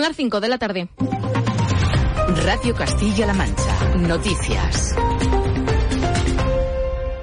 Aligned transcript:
Son 0.00 0.08
las 0.08 0.16
5 0.16 0.40
de 0.40 0.48
la 0.48 0.56
tarde. 0.56 0.88
Radio 2.46 2.74
Castilla-La 2.74 3.34
Mancha. 3.34 3.96
Noticias. 3.96 4.94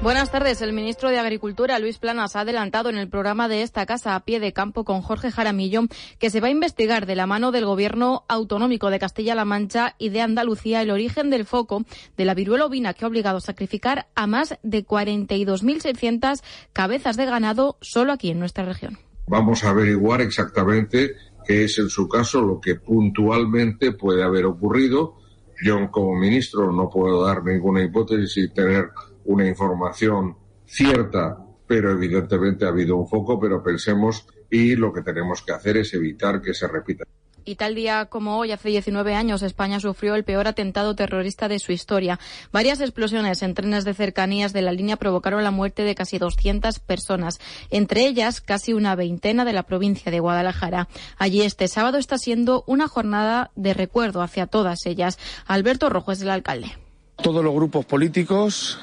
Buenas 0.03 0.29
tardes. 0.29 0.61
El 0.61 0.73
ministro 0.73 1.09
de 1.09 1.17
Agricultura, 1.17 1.79
Luis 1.79 1.97
Planas, 1.97 2.35
ha 2.35 2.41
adelantado 2.41 2.89
en 2.89 2.99
el 2.99 3.09
programa 3.09 3.47
de 3.47 3.63
esta 3.63 3.87
casa 3.87 4.13
a 4.13 4.19
pie 4.25 4.39
de 4.39 4.53
campo 4.53 4.83
con 4.83 5.01
Jorge 5.01 5.31
Jaramillo 5.31 5.85
que 6.19 6.29
se 6.29 6.39
va 6.39 6.49
a 6.49 6.51
investigar 6.51 7.07
de 7.07 7.15
la 7.15 7.25
mano 7.25 7.51
del 7.51 7.65
Gobierno 7.65 8.25
autonómico 8.27 8.91
de 8.91 8.99
Castilla-La 8.99 9.43
Mancha 9.43 9.95
y 9.97 10.09
de 10.09 10.21
Andalucía 10.21 10.83
el 10.83 10.91
origen 10.91 11.31
del 11.31 11.45
foco 11.45 11.83
de 12.15 12.25
la 12.25 12.35
viruela 12.35 12.67
ovina 12.67 12.93
que 12.93 13.05
ha 13.05 13.07
obligado 13.07 13.37
a 13.37 13.41
sacrificar 13.41 14.05
a 14.13 14.27
más 14.27 14.59
de 14.61 14.85
42.600 14.85 16.43
cabezas 16.73 17.17
de 17.17 17.25
ganado 17.25 17.79
solo 17.81 18.13
aquí 18.13 18.29
en 18.29 18.37
nuestra 18.37 18.65
región. 18.65 18.99
Vamos 19.25 19.63
a 19.63 19.71
averiguar 19.71 20.21
exactamente 20.21 21.15
qué 21.47 21.63
es 21.63 21.79
en 21.79 21.89
su 21.89 22.09
caso 22.09 22.41
lo 22.41 22.59
que 22.59 22.75
puntualmente 22.75 23.93
puede 23.93 24.21
haber 24.21 24.45
ocurrido. 24.45 25.15
Yo 25.63 25.89
como 25.89 26.19
ministro 26.19 26.71
no 26.71 26.89
puedo 26.89 27.25
dar 27.25 27.43
ninguna 27.43 27.81
hipótesis 27.83 28.37
y 28.37 28.53
tener 28.53 28.89
una 29.25 29.47
información 29.47 30.35
cierta, 30.65 31.37
pero 31.65 31.91
evidentemente 31.91 32.65
ha 32.65 32.69
habido 32.69 32.97
un 32.97 33.07
foco, 33.07 33.39
pero 33.39 33.63
pensemos 33.63 34.27
y 34.49 34.75
lo 34.75 34.91
que 34.91 35.01
tenemos 35.01 35.41
que 35.41 35.53
hacer 35.53 35.77
es 35.77 35.93
evitar 35.93 36.41
que 36.41 36.53
se 36.53 36.67
repita. 36.67 37.05
Y 37.47 37.55
tal 37.55 37.75
día 37.75 38.07
como 38.07 38.37
hoy, 38.37 38.51
hace 38.51 38.67
19 38.67 39.15
años, 39.15 39.41
España 39.41 39.79
sufrió 39.79 40.15
el 40.15 40.25
peor 40.25 40.49
atentado 40.49 40.95
terrorista 40.95 41.47
de 41.47 41.59
su 41.59 41.71
historia. 41.71 42.19
Varias 42.51 42.81
explosiones 42.81 43.41
en 43.41 43.53
trenes 43.53 43.85
de 43.85 43.93
cercanías 43.93 44.51
de 44.51 44.61
la 44.61 44.73
línea 44.73 44.97
provocaron 44.97 45.45
la 45.45 45.51
muerte 45.51 45.83
de 45.83 45.95
casi 45.95 46.17
200 46.17 46.79
personas, 46.79 47.39
entre 47.69 48.05
ellas 48.05 48.41
casi 48.41 48.73
una 48.73 48.95
veintena 48.95 49.45
de 49.45 49.53
la 49.53 49.63
provincia 49.63 50.11
de 50.11 50.19
Guadalajara. 50.19 50.89
Allí 51.17 51.41
este 51.41 51.69
sábado 51.69 51.97
está 51.99 52.17
siendo 52.17 52.65
una 52.67 52.89
jornada 52.89 53.51
de 53.55 53.73
recuerdo 53.73 54.21
hacia 54.21 54.47
todas 54.47 54.85
ellas. 54.85 55.17
Alberto 55.45 55.87
Rojo 55.87 56.11
es 56.11 56.21
el 56.21 56.31
alcalde. 56.31 56.77
Todos 57.15 57.45
los 57.45 57.53
grupos 57.53 57.85
políticos 57.85 58.77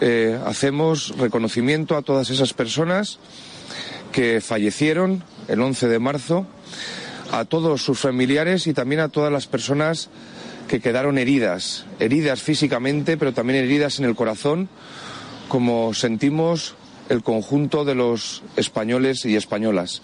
eh, 0.00 0.38
hacemos 0.46 1.18
reconocimiento 1.18 1.96
a 1.96 2.02
todas 2.02 2.30
esas 2.30 2.52
personas 2.52 3.18
que 4.12 4.40
fallecieron 4.40 5.24
el 5.48 5.60
11 5.60 5.88
de 5.88 5.98
marzo, 5.98 6.46
a 7.32 7.44
todos 7.44 7.82
sus 7.82 7.98
familiares 7.98 8.66
y 8.66 8.74
también 8.74 9.00
a 9.00 9.08
todas 9.08 9.32
las 9.32 9.46
personas 9.46 10.10
que 10.68 10.80
quedaron 10.80 11.18
heridas, 11.18 11.86
heridas 11.98 12.42
físicamente, 12.42 13.16
pero 13.16 13.32
también 13.32 13.64
heridas 13.64 13.98
en 13.98 14.04
el 14.04 14.14
corazón, 14.14 14.68
como 15.48 15.94
sentimos 15.94 16.74
el 17.08 17.22
conjunto 17.22 17.84
de 17.84 17.96
los 17.96 18.42
españoles 18.56 19.24
y 19.24 19.34
españolas. 19.34 20.02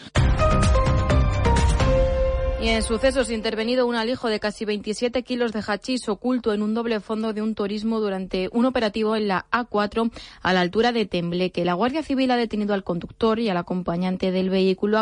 Y 2.61 2.71
en 2.71 2.83
sucesos 2.83 3.31
intervenido 3.31 3.87
un 3.87 3.95
alijo 3.95 4.29
de 4.29 4.41
casi 4.41 4.65
27 4.65 5.23
kilos 5.23 5.53
de 5.53 5.63
hachís 5.65 6.09
oculto 6.09 6.53
en 6.53 6.63
un 6.63 6.75
doble 6.75 6.99
fondo 6.99 7.33
de 7.33 7.43
un 7.43 7.55
turismo 7.55 8.01
durante 8.01 8.49
un 8.51 8.65
operativo 8.65 9.15
en 9.15 9.29
la 9.29 9.47
A4 9.53 10.11
a 10.43 10.53
la 10.53 10.63
altura 10.63 10.91
de 10.91 11.07
Tembleque. 11.07 11.65
La 11.65 11.75
Guardia 11.75 12.03
Civil 12.03 12.29
ha 12.33 12.37
detenido 12.37 12.75
al 12.75 12.83
conductor 12.83 13.39
y 13.39 13.49
al 13.51 13.57
acompañante 13.57 14.33
del 14.33 14.51
vehículo 14.51 14.99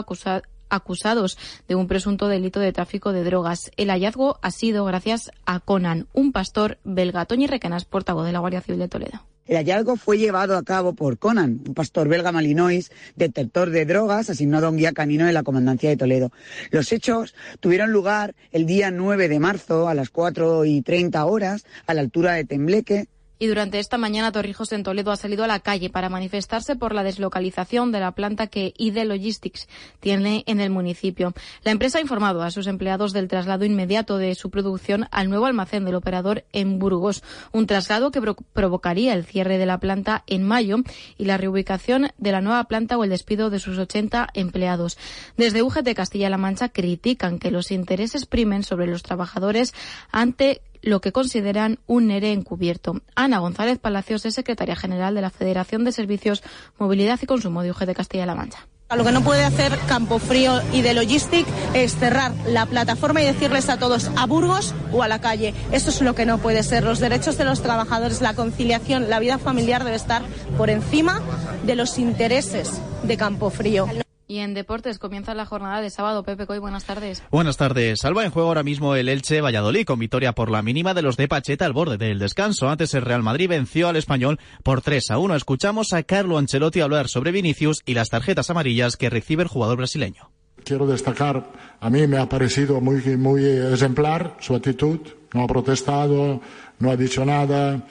acusados 0.69 1.39
de 1.69 1.75
un 1.75 1.87
presunto 1.87 2.29
delito 2.29 2.61
de 2.61 2.73
tráfico 2.73 3.13
de 3.13 3.25
drogas. 3.25 3.71
El 3.77 3.91
hallazgo 3.91 4.39
ha 4.43 4.51
sido 4.51 4.85
gracias 4.85 5.31
a 5.47 5.61
Conan, 5.61 6.07
un 6.13 6.33
pastor 6.33 6.79
belga. 6.85 7.25
Toñi 7.27 7.47
Requenas, 7.47 7.85
portavoz 7.85 8.27
de 8.27 8.33
la 8.33 8.41
Guardia 8.41 8.61
Civil 8.61 8.81
de 8.81 8.89
Toledo. 8.89 9.25
El 9.47 9.57
hallazgo 9.57 9.97
fue 9.97 10.17
llevado 10.17 10.57
a 10.57 10.63
cabo 10.63 10.95
por 10.95 11.19
Conan, 11.19 11.61
un 11.67 11.75
pastor 11.75 12.09
belga 12.09 12.33
malinois, 12.33 12.91
detector 13.15 13.69
de 13.69 13.85
drogas, 13.85 14.31
asignado 14.31 14.67
a 14.67 14.71
un 14.71 14.79
guía 14.79 14.93
canino 14.93 15.27
de 15.27 15.35
la 15.35 15.43
Comandancia 15.43 15.91
de 15.91 15.99
Toledo. 15.99 16.33
Los 16.71 16.93
hechos 16.93 17.35
tuvieron 17.61 17.93
lugar 17.93 18.35
el 18.53 18.65
día 18.65 18.91
9 18.91 19.29
de 19.29 19.39
marzo 19.41 19.87
a 19.89 19.95
las 19.95 20.09
4 20.09 20.65
y 20.65 20.81
30 20.81 21.23
horas 21.27 21.67
a 21.87 21.93
la 21.93 22.01
altura 22.01 22.33
de 22.33 22.45
Tembleque, 22.45 23.09
y 23.39 23.47
durante 23.47 23.79
esta 23.79 23.99
mañana 23.99 24.33
Torrijos 24.33 24.73
en 24.73 24.83
Toledo 24.83 25.11
ha 25.11 25.17
salido 25.17 25.45
a 25.45 25.49
la 25.49 25.61
calle 25.61 25.91
para 25.91 26.09
manifestarse 26.09 26.77
por 26.77 26.95
la 26.95 27.03
deslocalización 27.03 27.93
de 27.93 28.01
la 28.01 28.13
planta 28.13 28.47
que 28.47 28.75
ID 28.77 29.05
Logistics 29.05 29.69
tiene 30.01 30.45
en 30.47 30.61
el 30.61 30.71
municipio. 30.71 31.35
La 31.63 31.73
empresa 31.73 31.99
ha 31.99 32.01
informado 32.01 32.43
a 32.43 32.51
sus 32.51 32.67
empleados 32.67 33.13
del 33.13 33.29
traslado 33.29 33.65
inmediato 33.65 34.19
de 34.19 34.35
su 34.35 34.51
producción 34.51 35.09
al 35.11 35.29
nuevo 35.29 35.47
almacén 35.47 35.85
del 35.85 35.95
operador 35.95 36.45
en 36.53 36.79
Burgos, 36.79 37.23
un 37.53 37.67
traslado 37.67 38.11
que 38.11 38.23
provocaría 38.53 39.15
el 39.15 39.25
cierre 39.25 39.59
de 39.59 39.67
la 39.67 39.79
planta 39.79 40.25
en 40.27 40.43
mayo 40.45 40.79
y 41.19 41.25
la 41.25 41.37
reubicación 41.37 42.13
de 42.19 42.33
la 42.33 42.41
nueva 42.41 42.65
planta 42.65 42.97
o 42.97 43.05
el 43.05 43.11
despido 43.11 43.51
de 43.51 43.59
sus 43.59 43.79
80 43.79 44.29
empleados. 44.35 44.99
Desde 45.37 45.63
UGT 45.63 45.95
Castilla-La 45.95 46.39
Mancha 46.39 46.69
critican 46.69 47.39
que 47.39 47.51
los 47.51 47.71
intereses 47.71 48.27
primen 48.27 48.63
sobre 48.63 48.87
los 48.87 49.03
trabajadores 49.03 49.75
ante 50.11 50.63
lo 50.85 51.01
que 51.01 51.13
consideran 51.13 51.79
un 51.87 52.11
ERE 52.11 52.33
encubierto. 52.33 53.01
Ana 53.15 53.39
González 53.39 53.79
Palacios 53.79 54.25
es 54.27 54.35
secretaria 54.35 54.77
general 54.77 55.15
de 55.15 55.23
la 55.23 55.31
Federación 55.31 55.85
de 55.85 55.93
Servicios, 55.93 56.43
Movilidad 56.79 57.19
y 57.23 57.27
Consumo 57.27 57.63
de 57.63 57.71
UG 57.71 57.87
de 57.87 57.95
Castilla-La 57.95 58.35
Mancha. 58.35 58.67
Lo 58.95 59.03
que 59.03 59.13
no 59.13 59.25
puede 59.25 59.43
hacer 59.43 59.77
Campo 59.89 60.19
Frío 60.21 60.61
y 60.73 60.83
de 60.83 60.95
Logistic 60.95 61.47
es 61.73 61.97
cerrar 61.97 62.33
la 62.47 62.67
plataforma 62.67 63.23
y 63.23 63.25
decirles 63.25 63.69
a 63.69 63.79
todos 63.79 64.11
a 64.15 64.27
Burgos 64.27 64.73
o 64.93 65.03
a 65.03 65.09
la 65.09 65.21
calle. 65.21 65.53
Esto 65.73 65.91
es 65.91 66.01
lo 66.01 66.15
que 66.15 66.27
no 66.27 66.39
puede 66.39 66.63
ser. 66.63 66.85
Los 66.85 67.01
derechos 67.01 67.37
de 67.37 67.45
los 67.45 67.61
trabajadores, 67.61 68.21
la 68.21 68.35
conciliación, 68.35 69.11
la 69.11 69.19
vida 69.19 69.39
familiar 69.39 69.83
debe 69.83 69.97
estar 69.97 70.23
por 70.57 70.71
encima 70.71 71.23
de 71.65 71.75
los 71.75 71.99
intereses 71.99 72.81
de 73.03 73.17
Campo 73.17 73.51
Frío. 73.51 73.89
Y 74.27 74.39
en 74.39 74.55
deportes 74.55 74.99
comienza 74.99 75.35
la 75.35 75.45
jornada 75.45 75.83
de 75.83 75.91
sábado. 75.91 76.23
Pepe 76.23 76.47
Coy, 76.47 76.59
buenas 76.59 76.85
tardes. 76.85 77.23
Buenas 77.31 77.59
tardes. 77.59 78.01
Salva 78.01 78.25
en 78.25 78.31
juego 78.31 78.49
ahora 78.49 78.63
mismo 78.63 78.95
el 78.95 79.11
Elche 79.11 79.43
Valladolid 79.43 79.85
con 79.85 79.99
victoria 79.99 80.33
por 80.33 80.51
la 80.51 80.63
mínima 80.63 80.95
de 80.95 81.03
los 81.03 81.17
de 81.17 81.29
Pacheta 81.29 81.67
al 81.67 81.75
borde 81.75 81.99
del 81.99 82.19
descanso. 82.19 82.71
Antes 82.71 82.95
el 82.95 83.03
Real 83.03 83.23
Madrid 83.23 83.51
venció 83.51 83.89
al 83.89 83.97
español 83.97 84.41
por 84.63 84.81
3 84.81 85.11
a 85.11 85.19
1. 85.19 85.37
Escuchamos 85.37 85.93
a 85.93 86.03
Carlo 86.05 86.39
Ancelotti 86.39 86.81
hablar 86.81 87.09
sobre 87.09 87.33
Vinicius 87.33 87.83
y 87.85 87.93
las 87.93 88.09
tarjetas 88.09 88.49
amarillas 88.49 88.97
que 88.97 89.11
recibe 89.11 89.43
el 89.43 89.49
jugador 89.49 89.77
brasileño. 89.77 90.31
Quiero 90.65 90.87
destacar, 90.87 91.53
a 91.79 91.91
mí 91.91 92.07
me 92.07 92.17
ha 92.17 92.27
parecido 92.27 92.81
muy, 92.81 93.03
muy 93.19 93.45
ejemplar 93.45 94.39
su 94.41 94.55
actitud. 94.55 95.01
No 95.35 95.43
ha 95.43 95.47
protestado, 95.47 96.41
no 96.79 96.91
ha 96.91 96.97
dicho 96.97 97.25
nada. 97.27 97.83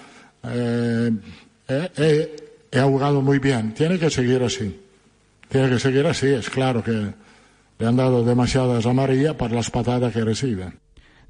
Eh, 0.44 1.12
eh, 1.68 1.90
eh, 1.98 2.80
ha 2.80 2.84
jugado 2.84 3.22
muy 3.22 3.38
bien. 3.38 3.74
Tiene 3.76 4.00
que 4.00 4.10
seguir 4.10 4.42
así. 4.42 4.80
Tiene 5.54 5.70
que 5.70 5.78
seguir 5.78 6.08
así, 6.08 6.26
es 6.30 6.50
claro 6.50 6.84
que 6.84 7.14
le 7.78 7.86
han 7.86 7.96
dado 7.96 8.24
demasiadas 8.24 8.88
amarillas 8.88 9.36
por 9.36 9.52
las 9.52 9.70
patadas 9.70 10.12
que 10.12 10.26
reciben. 10.26 10.80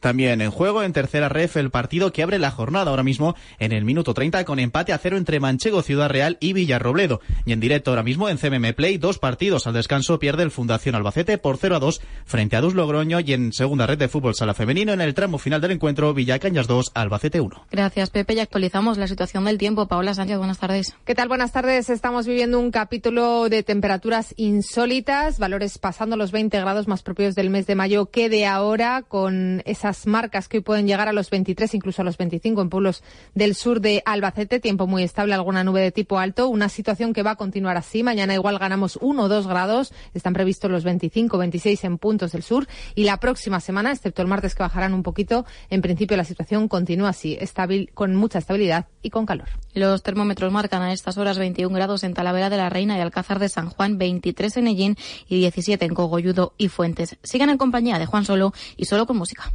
También 0.04 0.42
en 0.42 0.52
juego 0.52 0.84
en 0.84 0.92
tercera 0.92 1.30
ref 1.30 1.56
el 1.56 1.70
partido 1.70 2.12
que 2.12 2.24
abre 2.24 2.38
la 2.38 2.52
jornada 2.52 2.92
ahora 2.92 3.04
mismo 3.04 3.38
en 3.58 3.72
el 3.72 3.86
minuto 3.86 4.14
30 4.14 4.44
con 4.44 4.60
empate 4.60 4.92
a 4.92 4.98
cero 4.98 5.16
entre 5.16 5.40
Manchego 5.40 5.82
Ciudad 5.82 6.10
Real 6.10 6.36
y 6.42 6.52
Villarrobledo. 6.52 7.22
Y 7.46 7.54
en 7.54 7.62
directo 7.62 7.92
ahora 7.92 8.04
mismo 8.04 8.28
en 8.28 8.38
CMM 8.38 8.74
Play, 8.74 8.98
dos 8.98 9.18
partidos 9.18 9.66
al 9.66 9.76
descanso 9.76 10.20
pierde 10.20 10.44
el 10.44 10.52
Fundación 10.52 10.96
Albacete 10.96 11.38
por 11.38 11.56
0 11.56 11.78
a 11.78 11.80
2 11.80 12.02
frente 12.26 12.58
a 12.58 12.60
Dus 12.60 12.74
Logroño 12.74 13.22
y 13.22 13.32
en 13.32 13.54
segunda 13.54 13.88
red 13.88 13.98
de 13.98 14.10
fútbol 14.10 14.36
sala 14.36 14.54
femenino 14.54 14.92
en 14.92 15.00
el 15.00 15.14
tramo 15.14 15.38
final 15.38 15.62
del 15.62 15.72
encuentro 15.72 16.14
Villacañas 16.14 16.68
2, 16.68 16.92
Albacete 16.96 17.40
1. 17.40 17.68
Gracias 17.72 18.10
Pepe 18.10 18.34
y 18.34 18.40
actualizamos 18.42 18.98
la 18.98 19.08
situación 19.08 19.46
del 19.46 19.58
tiempo. 19.58 19.88
Paola 19.88 20.14
Sánchez, 20.14 20.38
buenas 20.38 20.60
tardes. 20.60 20.94
¿Qué 21.06 21.16
tal? 21.16 21.30
Buenas 21.30 21.54
tardes. 21.54 21.90
Estamos 21.90 22.28
viviendo 22.28 22.60
un 22.60 22.72
capítulo 22.72 23.48
de 23.48 23.64
temperaturas 23.64 24.34
insólitas, 24.36 25.40
valores 25.40 25.78
pasando 25.78 26.18
los 26.18 26.34
20 26.34 26.60
grados 26.60 26.90
más 26.90 27.04
propios 27.04 27.36
del 27.36 27.50
mes 27.50 27.68
de 27.68 27.76
mayo 27.76 28.08
que 28.08 28.28
de 28.28 28.46
ahora 28.46 29.04
con 29.08 29.62
esas 29.64 29.93
marcas 30.06 30.48
que 30.48 30.58
hoy 30.58 30.64
pueden 30.64 30.88
llegar 30.88 31.08
a 31.08 31.14
los 31.14 31.30
23, 31.30 31.74
incluso 31.74 32.02
a 32.02 32.06
los 32.06 32.18
25 32.18 32.62
en 32.62 32.70
pueblos 32.70 33.04
del 33.34 33.56
sur 33.56 33.82
de 33.82 34.02
Albacete. 34.06 34.60
Tiempo 34.60 34.88
muy 34.88 35.04
estable, 35.04 35.34
alguna 35.34 35.64
nube 35.64 35.82
de 35.82 35.92
tipo 35.92 36.20
alto. 36.20 36.48
Una 36.48 36.70
situación 36.70 37.14
que 37.14 37.24
va 37.24 37.32
a 37.32 37.36
continuar 37.36 37.78
así. 37.78 38.04
Mañana 38.04 38.34
igual 38.34 38.60
ganamos 38.60 38.98
1 39.02 39.24
o 39.24 39.28
2 39.28 39.48
grados. 39.48 39.94
Están 40.14 40.34
previstos 40.34 40.72
los 40.72 40.84
25, 40.84 41.38
26 41.38 41.84
en 41.84 41.98
puntos 41.98 42.32
del 42.32 42.44
sur. 42.44 42.68
Y 42.96 43.04
la 43.04 43.18
próxima 43.18 43.60
semana, 43.60 43.92
excepto 43.92 44.22
el 44.22 44.28
martes 44.28 44.56
que 44.56 44.64
bajarán 44.64 44.94
un 44.94 45.04
poquito, 45.04 45.46
en 45.70 45.82
principio 45.82 46.18
la 46.18 46.24
situación 46.24 46.68
continúa 46.68 47.10
así, 47.10 47.38
estabil, 47.40 47.92
con 47.94 48.16
mucha 48.16 48.40
estabilidad 48.40 48.88
y 49.02 49.10
con 49.10 49.26
calor. 49.26 49.50
Los 49.74 50.04
termómetros 50.04 50.52
marcan 50.52 50.82
a 50.82 50.94
estas 50.94 51.18
horas 51.18 51.38
21 51.38 51.74
grados 51.74 52.04
en 52.04 52.14
Talavera 52.14 52.50
de 52.50 52.58
la 52.58 52.70
Reina 52.70 52.98
y 52.98 53.02
Alcázar 53.02 53.40
de 53.40 53.50
San 53.50 53.70
Juan, 53.70 53.98
23 53.98 54.58
en 54.58 54.68
Ellín 54.68 54.98
y 55.28 55.40
17 55.40 55.86
en 55.86 55.94
Cogolludo 55.94 56.54
y 56.58 56.68
Fuentes. 56.68 57.18
Sigan 57.24 57.50
en 57.50 57.58
compañía 57.58 58.00
de 58.00 58.06
Juan 58.06 58.26
Solo 58.26 58.54
y 58.78 58.86
solo 58.86 59.06
con 59.06 59.18
música. 59.18 59.52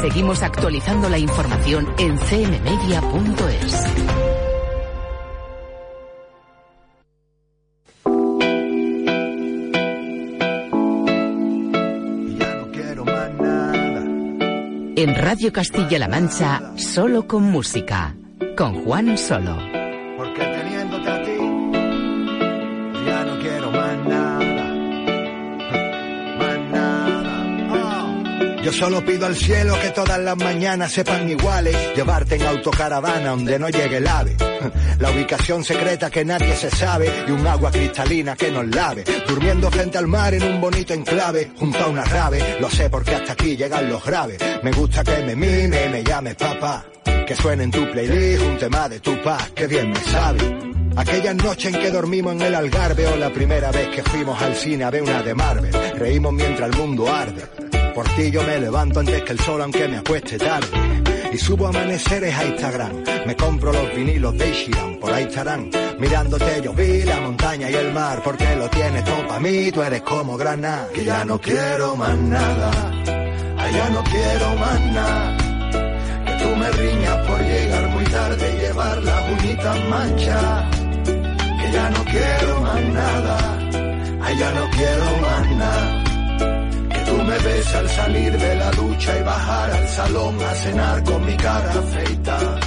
Seguimos 0.00 0.42
actualizando 0.42 1.08
la 1.08 1.18
información 1.18 1.86
en 1.98 2.16
cmmedia.es. 2.16 3.74
En 14.96 15.14
Radio 15.16 15.52
Castilla-La 15.52 16.08
Mancha, 16.08 16.72
solo 16.76 17.26
con 17.26 17.42
música, 17.42 18.14
con 18.56 18.84
Juan 18.84 19.18
Solo. 19.18 19.83
Yo 28.64 28.72
solo 28.72 29.04
pido 29.04 29.26
al 29.26 29.36
cielo 29.36 29.78
que 29.78 29.90
todas 29.90 30.18
las 30.18 30.38
mañanas 30.38 30.90
sepan 30.90 31.28
iguales, 31.28 31.76
llevarte 31.94 32.36
en 32.36 32.46
autocaravana 32.46 33.28
donde 33.28 33.58
no 33.58 33.68
llegue 33.68 33.98
el 33.98 34.08
ave. 34.08 34.36
La 35.00 35.10
ubicación 35.10 35.62
secreta 35.62 36.08
que 36.10 36.24
nadie 36.24 36.56
se 36.56 36.70
sabe 36.70 37.12
y 37.28 37.30
un 37.30 37.46
agua 37.46 37.70
cristalina 37.70 38.34
que 38.34 38.50
nos 38.50 38.66
lave. 38.74 39.04
Durmiendo 39.28 39.70
frente 39.70 39.98
al 39.98 40.06
mar 40.06 40.32
en 40.32 40.44
un 40.44 40.62
bonito 40.62 40.94
enclave, 40.94 41.50
junto 41.58 41.78
a 41.78 41.88
una 41.88 42.04
rave. 42.04 42.56
Lo 42.58 42.70
sé 42.70 42.88
porque 42.88 43.14
hasta 43.14 43.34
aquí 43.34 43.54
llegan 43.54 43.86
los 43.90 44.02
graves. 44.02 44.38
Me 44.62 44.72
gusta 44.72 45.04
que 45.04 45.22
me 45.24 45.36
mime 45.36 45.88
me 45.90 46.02
llames 46.02 46.34
papá. 46.34 46.86
Que 47.26 47.36
suene 47.36 47.64
en 47.64 47.70
tu 47.70 47.90
playlist 47.90 48.44
un 48.44 48.56
tema 48.56 48.88
de 48.88 48.98
tu 49.00 49.20
paz, 49.22 49.50
que 49.50 49.66
bien 49.66 49.90
me 49.90 50.00
sabe. 50.04 50.38
Aquella 50.96 51.34
noche 51.34 51.68
en 51.68 51.74
que 51.74 51.90
dormimos 51.90 52.32
en 52.34 52.40
el 52.40 52.54
Algarve 52.54 53.06
o 53.08 53.16
la 53.16 53.28
primera 53.28 53.70
vez 53.72 53.88
que 53.88 54.02
fuimos 54.02 54.40
al 54.40 54.54
cine 54.54 54.84
a 54.84 54.90
ver 54.90 55.02
una 55.02 55.22
de 55.22 55.34
Marvel. 55.34 55.72
Reímos 55.98 56.32
mientras 56.32 56.70
el 56.70 56.76
mundo 56.78 57.12
arde. 57.12 57.42
Por 57.94 58.08
ti 58.16 58.30
yo 58.30 58.42
me 58.42 58.58
levanto 58.58 59.00
antes 59.00 59.22
que 59.22 59.32
el 59.32 59.38
sol 59.38 59.62
aunque 59.62 59.86
me 59.86 59.98
acueste 59.98 60.36
tarde. 60.36 60.66
Y 61.32 61.38
subo 61.38 61.68
amaneceres 61.68 62.34
a 62.36 62.44
Instagram. 62.44 63.04
Me 63.26 63.36
compro 63.36 63.72
los 63.72 63.94
vinilos 63.94 64.36
de 64.36 64.50
Ishiran, 64.50 64.96
por 64.96 65.12
ahí 65.12 65.24
estarán. 65.24 65.70
Mirándote 65.98 66.60
yo 66.62 66.72
vi 66.72 67.02
la 67.02 67.20
montaña 67.20 67.70
y 67.70 67.74
el 67.74 67.92
mar, 67.92 68.20
porque 68.24 68.56
lo 68.56 68.68
tienes 68.68 69.04
todo 69.04 69.26
para 69.28 69.40
mí, 69.40 69.70
tú 69.70 69.82
eres 69.82 70.02
como 70.02 70.36
granada. 70.36 70.88
Que 70.92 71.04
ya 71.04 71.24
no 71.24 71.40
quiero 71.40 71.96
más 71.96 72.16
nada, 72.16 72.70
allá 73.58 73.90
no 73.90 74.02
quiero 74.04 74.56
más 74.56 74.80
nada. 74.92 75.36
Que 76.26 76.44
tú 76.44 76.56
me 76.56 76.70
riñas 76.70 77.26
por 77.26 77.40
llegar 77.40 77.88
muy 77.90 78.04
tarde 78.04 78.54
y 78.56 78.60
llevar 78.60 79.02
la 79.02 79.20
bonita 79.20 79.74
mancha. 79.88 80.70
Que 81.04 81.72
ya 81.72 81.90
no 81.90 82.04
quiero 82.04 82.60
más 82.60 82.82
nada, 82.82 83.58
allá 84.20 84.50
no 84.52 84.70
quiero 84.70 85.16
más 85.20 85.50
nada. 85.56 86.03
Tú 87.06 87.16
me 87.22 87.38
ves 87.38 87.74
al 87.74 87.88
salir 87.88 88.38
de 88.38 88.54
la 88.56 88.70
ducha 88.70 89.18
y 89.18 89.22
bajar 89.22 89.70
al 89.70 89.88
salón 89.88 90.42
a 90.42 90.54
cenar 90.54 91.04
con 91.04 91.26
mi 91.26 91.36
cara 91.36 91.72
feita. 91.82 92.60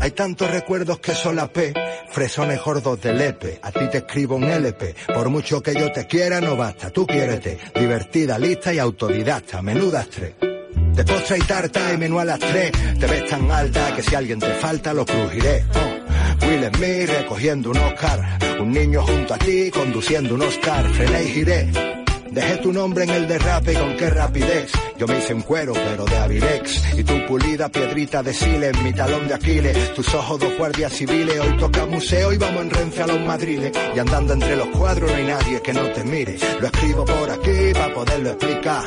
Hay 0.00 0.10
tantos 0.10 0.50
recuerdos 0.50 0.98
que 0.98 1.12
solapé, 1.12 1.72
fresones 2.10 2.60
gordos 2.60 3.00
de 3.00 3.12
lepe. 3.12 3.60
A 3.62 3.70
ti 3.70 3.88
te 3.88 3.98
escribo 3.98 4.34
un 4.34 4.42
LP, 4.44 4.96
por 5.14 5.28
mucho 5.28 5.62
que 5.62 5.74
yo 5.74 5.92
te 5.92 6.08
quiera 6.08 6.40
no 6.40 6.56
basta. 6.56 6.90
Tú 6.90 7.06
quiérete, 7.06 7.56
divertida, 7.72 8.36
lista 8.36 8.74
y 8.74 8.80
autodidacta, 8.80 9.62
menuda 9.62 10.00
estrés. 10.00 10.34
De 10.40 11.04
postre 11.04 11.38
y 11.38 11.42
tarta 11.42 11.92
y 11.94 11.98
menú 11.98 12.18
a 12.18 12.24
las 12.24 12.40
tres, 12.40 12.72
te 12.98 13.06
ves 13.06 13.30
tan 13.30 13.50
alta 13.50 13.94
que 13.94 14.02
si 14.02 14.14
alguien 14.14 14.40
te 14.40 14.52
falta 14.54 14.92
lo 14.92 15.06
crujiré. 15.06 15.64
Oh. 15.74 16.46
Will 16.46 16.68
Smith 16.74 17.08
recogiendo 17.08 17.70
un 17.70 17.78
Oscar, 17.78 18.38
un 18.60 18.72
niño 18.72 19.02
junto 19.06 19.34
a 19.34 19.38
ti 19.38 19.70
conduciendo 19.70 20.34
un 20.34 20.42
Oscar, 20.42 20.86
frené 20.92 21.22
y 21.22 21.28
giré. 21.28 22.01
Dejé 22.32 22.56
tu 22.56 22.72
nombre 22.72 23.04
en 23.04 23.10
el 23.10 23.28
derrape 23.28 23.74
y 23.74 23.76
con 23.76 23.94
qué 23.94 24.08
rapidez. 24.08 24.72
Yo 24.96 25.06
me 25.06 25.18
hice 25.18 25.34
un 25.34 25.42
cuero, 25.42 25.74
pero 25.74 26.06
de 26.06 26.16
Avirex. 26.16 26.98
Y 26.98 27.04
tu 27.04 27.26
pulida 27.26 27.68
piedrita 27.68 28.22
de 28.22 28.32
Sile 28.32 28.68
en 28.68 28.82
mi 28.82 28.94
talón 28.94 29.28
de 29.28 29.34
Aquiles. 29.34 29.92
Tus 29.92 30.14
ojos 30.14 30.40
dos 30.40 30.56
guardias 30.56 30.94
civiles. 30.94 31.38
Hoy 31.38 31.58
toca 31.58 31.84
museo 31.84 32.32
y 32.32 32.38
vamos 32.38 32.62
en 32.62 32.70
Renfe 32.70 33.02
a 33.02 33.06
los 33.06 33.20
madriles. 33.20 33.72
Y 33.94 33.98
andando 33.98 34.32
entre 34.32 34.56
los 34.56 34.68
cuadros 34.68 35.10
no 35.10 35.16
hay 35.16 35.26
nadie 35.26 35.60
que 35.60 35.74
no 35.74 35.82
te 35.90 36.04
mire. 36.04 36.38
Lo 36.58 36.66
escribo 36.68 37.04
por 37.04 37.30
aquí 37.30 37.74
para 37.74 37.92
poderlo 37.92 38.30
explicar. 38.30 38.84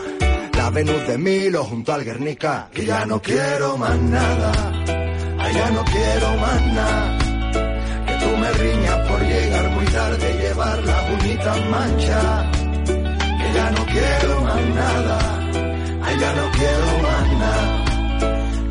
La 0.58 0.70
Venus 0.72 1.08
de 1.08 1.18
Milo 1.20 1.64
junto 1.66 1.94
al 1.94 2.04
Guernica. 2.04 2.70
Que 2.74 2.84
ya 2.84 3.06
no 3.06 3.22
quiero 3.22 3.78
más 3.78 4.00
nada. 4.00 4.52
Allá 5.38 5.70
no 5.70 5.86
quiero 5.86 6.38
más 6.38 6.66
nada. 6.74 7.18
Que 8.08 8.26
tú 8.26 8.38
me 8.38 8.52
riñas 8.54 9.08
por 9.08 9.22
llegar 9.22 9.70
muy 9.70 9.86
tarde 9.86 10.34
y 10.34 10.42
llevar 10.42 10.84
la 10.84 11.02
bonita 11.12 11.56
mancha 11.70 12.52
que 12.52 12.55
ya 13.56 13.72
no 13.72 13.86
quiero 13.86 14.42
más 14.42 14.62
nada, 14.82 15.18
ay 16.04 16.16
ya 16.20 16.34
no 16.34 16.52
quiero 16.52 16.88
más 17.06 17.28
nada. 17.44 17.86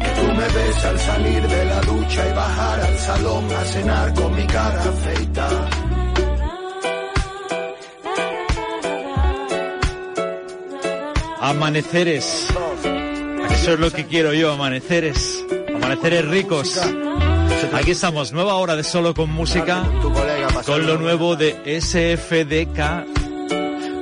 Que 0.02 0.10
tú 0.18 0.26
me 0.38 0.48
ves 0.56 0.84
al 0.84 0.98
salir 0.98 1.42
de 1.48 1.64
la 1.64 1.80
ducha 1.80 2.28
y 2.28 2.32
bajar 2.34 2.80
al 2.80 2.98
salón 2.98 3.44
a 3.52 3.64
cenar 3.64 4.14
con 4.14 4.36
mi 4.36 4.46
cara 4.46 4.82
feita. 5.04 5.48
Amaneceres. 11.40 12.48
Eso 13.50 13.72
es 13.74 13.80
lo 13.80 13.90
que 13.90 14.06
quiero 14.06 14.32
yo, 14.32 14.52
amaneceres. 14.52 15.44
Amaneceres 15.74 16.24
ricos. 16.26 16.80
Aquí 17.72 17.90
estamos, 17.90 18.32
nueva 18.32 18.54
hora 18.54 18.76
de 18.76 18.84
solo 18.84 19.14
con 19.14 19.30
música, 19.30 19.82
con 20.64 20.86
lo 20.86 20.98
nuevo 20.98 21.36
de 21.36 21.80
SFDK 21.80 23.13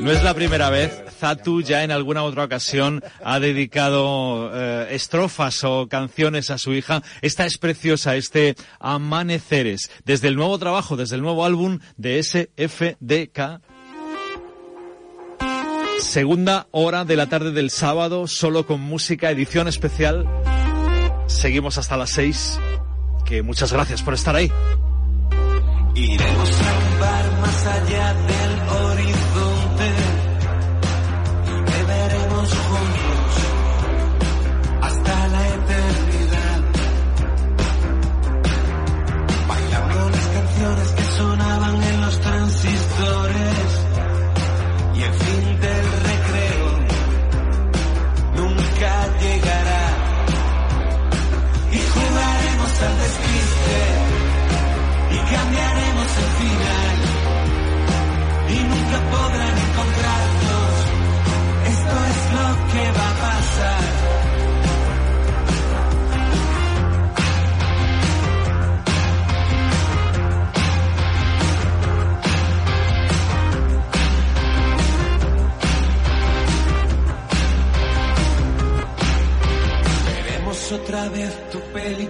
no 0.02 0.10
es 0.10 0.22
la 0.24 0.34
primera 0.34 0.68
vez. 0.68 1.04
Zatu 1.18 1.62
ya 1.62 1.84
en 1.84 1.92
alguna 1.92 2.24
otra 2.24 2.44
ocasión 2.44 3.02
ha 3.24 3.38
dedicado 3.38 4.50
eh, 4.52 4.88
estrofas 4.90 5.62
o 5.64 5.88
canciones 5.88 6.50
a 6.50 6.58
su 6.58 6.72
hija. 6.74 7.02
Esta 7.20 7.46
es 7.46 7.58
preciosa, 7.58 8.16
este 8.16 8.56
Amaneceres. 8.80 9.90
Desde 10.04 10.28
el 10.28 10.34
nuevo 10.34 10.58
trabajo, 10.58 10.96
desde 10.96 11.16
el 11.16 11.22
nuevo 11.22 11.44
álbum 11.44 11.78
de 11.96 12.20
SFDK. 12.22 13.60
Segunda 16.00 16.66
hora 16.72 17.04
de 17.04 17.16
la 17.16 17.28
tarde 17.28 17.52
del 17.52 17.70
sábado, 17.70 18.26
solo 18.26 18.66
con 18.66 18.80
música, 18.80 19.30
edición 19.30 19.68
especial. 19.68 20.26
Seguimos 21.28 21.78
hasta 21.78 21.96
las 21.96 22.10
seis. 22.10 22.58
Que 23.24 23.42
muchas 23.42 23.72
gracias 23.72 24.02
por 24.02 24.14
estar 24.14 24.34
ahí. 24.34 24.50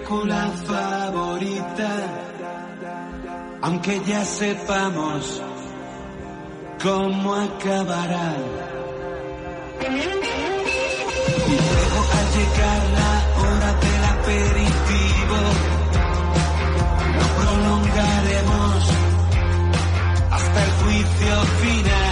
Película 0.03 0.51
favorita 0.67 1.91
aunque 3.61 4.01
ya 4.05 4.25
sepamos 4.25 5.41
cómo 6.81 7.33
acabará. 7.33 8.35
Y 9.79 9.85
luego 11.55 11.99
al 12.19 12.27
llegar 12.35 12.81
la 12.99 13.13
hora 13.39 13.71
del 13.83 14.03
aperitivo, 14.15 15.39
lo 17.15 17.25
prolongaremos 17.39 18.79
hasta 20.31 20.59
el 20.63 20.71
juicio 20.83 21.33
final 21.61 22.02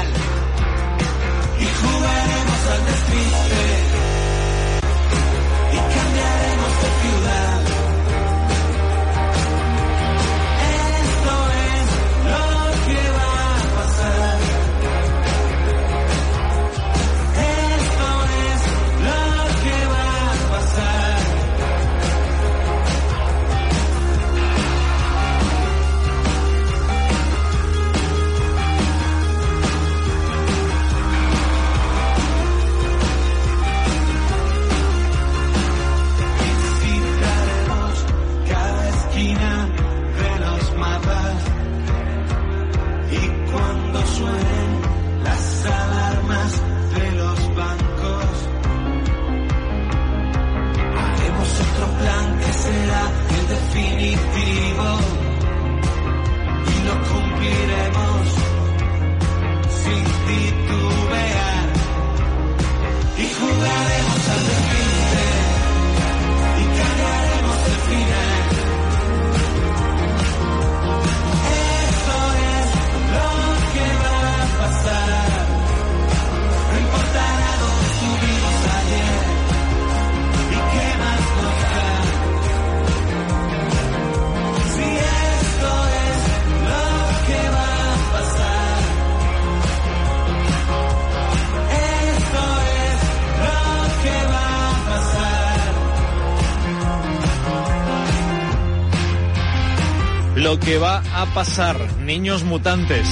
que 100.72 100.78
va 100.78 101.04
a 101.14 101.26
pasar, 101.34 101.76
niños 101.98 102.46
mutantes. 102.46 103.06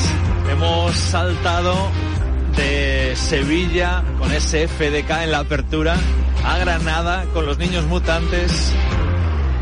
Hemos 0.49 0.95
saltado 0.95 1.75
de 2.55 3.13
Sevilla 3.17 4.01
con 4.17 4.31
ese 4.31 4.69
FDK 4.69 5.23
en 5.23 5.31
la 5.31 5.39
apertura 5.39 5.97
a 6.45 6.57
Granada 6.57 7.25
con 7.33 7.45
los 7.45 7.57
niños 7.57 7.85
mutantes. 7.85 8.71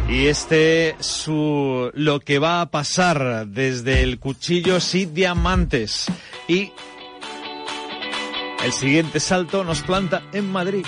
Y 0.08 0.27
este 0.27 0.96
su 1.00 1.89
lo 1.96 2.20
que 2.20 2.38
va 2.38 2.62
a 2.62 2.70
pasar 2.70 3.48
desde 3.48 4.04
el 4.04 4.20
cuchillo 4.20 4.77
y 4.94 5.06
diamantes. 5.06 6.06
Y 6.48 6.72
el 8.63 8.74
siguiente 8.74 9.20
salto 9.20 9.63
nos 9.63 9.82
planta 9.82 10.22
en 10.34 10.51
Madrid 10.51 10.86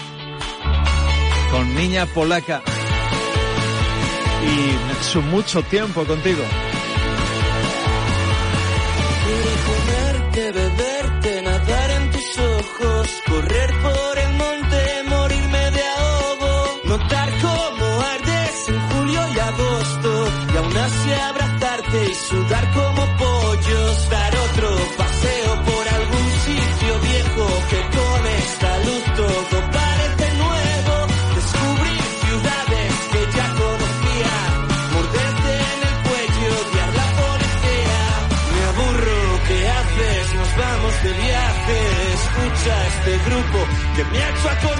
con 1.49 1.73
niña 1.73 2.05
polaca 2.05 2.61
y 4.43 5.03
su 5.03 5.23
mucho 5.23 5.63
tiempo 5.63 6.03
contigo. 6.03 6.43
Correr 12.79 13.69
por 13.81 14.17
el 14.17 14.33
monte, 14.33 15.03
morirme 15.09 15.71
de 15.71 15.83
ahogo, 15.98 16.79
notar 16.86 17.29
cómo 17.41 18.01
ardes 18.01 18.69
en 18.69 18.79
julio 18.89 19.21
y 19.36 19.39
agosto, 19.39 20.27
y 20.53 20.57
aún 20.57 20.77
así 20.77 21.12
abrazarte 21.13 22.09
y 22.09 22.15
sudar 22.15 22.58
grupo 43.99 44.13
que 44.13 44.17
me 44.17 44.78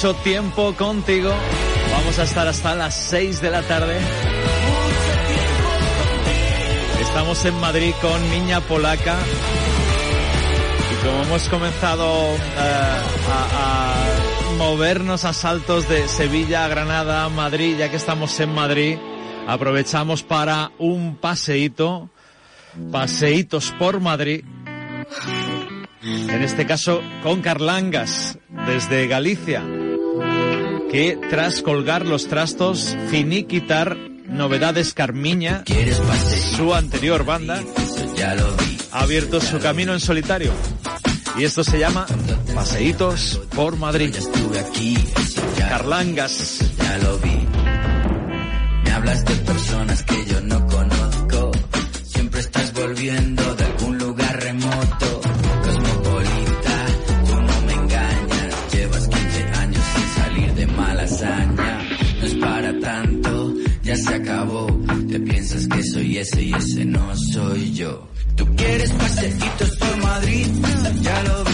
Tiempo 0.00 0.72
contigo. 0.76 1.30
Vamos 1.92 2.18
a 2.18 2.22
estar 2.22 2.48
hasta 2.48 2.74
las 2.74 2.94
6 3.10 3.42
de 3.42 3.50
la 3.50 3.60
tarde. 3.60 3.98
Estamos 7.02 7.44
en 7.44 7.60
Madrid 7.60 7.92
con 8.00 8.30
Niña 8.30 8.62
Polaca. 8.62 9.18
Y 10.90 11.06
como 11.06 11.22
hemos 11.24 11.48
comenzado 11.50 12.34
eh, 12.34 13.00
a, 13.30 13.94
movernos 14.56 15.26
a 15.26 15.34
saltos 15.34 15.86
de 15.86 16.08
Sevilla 16.08 16.64
a 16.64 16.68
Granada 16.68 17.28
Madrid, 17.28 17.76
ya 17.78 17.90
que 17.90 17.96
estamos 17.96 18.40
en 18.40 18.54
Madrid, 18.54 18.96
aprovechamos 19.46 20.22
para 20.22 20.72
un 20.78 21.16
paseíto, 21.16 22.08
paseitos 22.90 23.70
por 23.78 24.00
Madrid. 24.00 24.46
En 26.02 26.42
este 26.42 26.64
caso 26.64 27.02
con 27.22 27.42
Carlangas, 27.42 28.38
desde 28.66 29.06
Galicia, 29.06 29.62
que 30.90 31.18
tras 31.30 31.62
colgar 31.62 32.04
los 32.04 32.26
trastos, 32.26 32.96
finiquitar 33.10 33.96
Novedades 34.26 34.92
Carmiña, 34.94 35.64
su 36.56 36.74
anterior 36.74 37.24
banda, 37.24 37.62
ha 38.92 39.00
abierto 39.00 39.40
su 39.40 39.58
camino 39.58 39.92
en 39.92 40.00
solitario. 40.00 40.52
Y 41.38 41.44
esto 41.44 41.62
se 41.62 41.78
llama 41.78 42.06
Paseitos 42.54 43.40
por 43.54 43.76
Madrid. 43.76 44.14
Carlangas. 45.58 46.58
Ya 46.76 46.98
lo 46.98 47.18
vi. 47.18 47.46
Me 48.84 48.90
hablas 48.92 49.24
de 49.24 49.34
personas 49.36 50.02
que 50.02 50.26
yo 50.26 50.40
no 50.40 50.59
ese 66.20 66.42
y 66.42 66.52
ese 66.52 66.84
no 66.84 67.16
soy 67.32 67.72
yo. 67.72 68.06
Tú 68.36 68.46
quieres 68.54 68.90
paseitos 68.92 69.70
por 69.76 69.96
Madrid, 70.02 70.46
ya 71.02 71.22
lo 71.22 71.49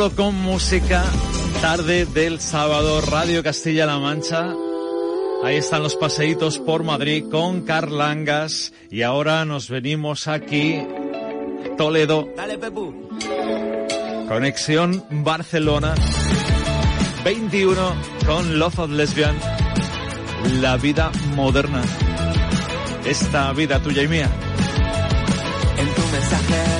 solo 0.00 0.16
con 0.16 0.34
música, 0.34 1.04
tarde 1.60 2.06
del 2.06 2.40
sábado, 2.40 3.02
Radio 3.02 3.42
Castilla-La 3.42 3.98
Mancha. 3.98 4.46
Ahí 5.44 5.56
están 5.56 5.82
los 5.82 5.94
paseitos 5.94 6.58
por 6.58 6.84
Madrid 6.84 7.24
con 7.30 7.66
Carlangas. 7.66 8.72
Y 8.90 9.02
ahora 9.02 9.44
nos 9.44 9.68
venimos 9.68 10.26
aquí, 10.26 10.80
Toledo. 11.76 12.26
Conexión 14.26 15.04
Barcelona. 15.10 15.94
21 17.22 17.94
con 18.24 18.58
Love 18.58 18.78
of 18.78 18.90
Lesbian. 18.92 19.36
La 20.62 20.78
vida 20.78 21.12
moderna. 21.34 21.82
Esta 23.04 23.52
vida 23.52 23.82
tuya 23.82 24.02
y 24.04 24.08
mía. 24.08 24.30
En 25.76 25.88
tu 25.94 26.02
mensaje 26.10 26.79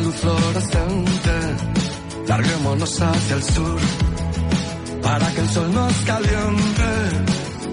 Luz 0.00 0.14
fluorescente. 0.16 1.34
Larguémonos 2.26 3.00
hacia 3.00 3.36
el 3.36 3.42
sur 3.42 3.80
para 5.02 5.32
que 5.32 5.40
el 5.40 5.48
sol 5.48 5.72
nos 5.72 5.94
caliente. 6.04 6.90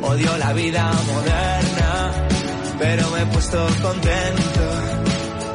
Odio 0.02 0.38
la 0.38 0.54
vida 0.54 0.92
moderna, 1.12 2.28
pero 2.80 3.10
me 3.12 3.22
he 3.22 3.26
puesto 3.28 3.68
contento 3.82 4.66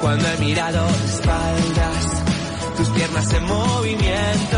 cuando 0.01 0.25
he 0.29 0.37
mirado 0.39 0.89
espaldas, 1.07 2.03
tus 2.77 2.89
piernas 2.91 3.33
en 3.35 3.45
movimiento. 3.45 4.58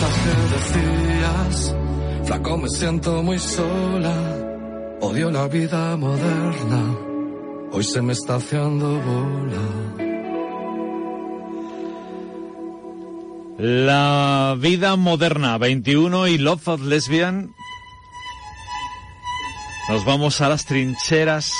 Mensaje 0.00 0.30
decías, 0.54 1.74
flaco 2.24 2.56
me 2.56 2.68
siento 2.68 3.22
muy 3.22 3.38
sola, 3.38 4.16
odio 5.00 5.30
la 5.30 5.48
vida 5.48 5.96
moderna, 5.96 6.96
hoy 7.72 7.82
se 7.82 8.00
me 8.02 8.12
está 8.12 8.36
haciendo 8.36 9.00
bola. 9.00 9.96
La 13.58 14.54
vida 14.56 14.94
moderna 14.94 15.58
21 15.58 16.28
y 16.28 16.38
Love 16.38 16.68
of 16.68 16.80
Lesbian. 16.82 17.52
Nos 19.88 20.04
vamos 20.04 20.40
a 20.40 20.48
las 20.48 20.64
trincheras 20.64 21.50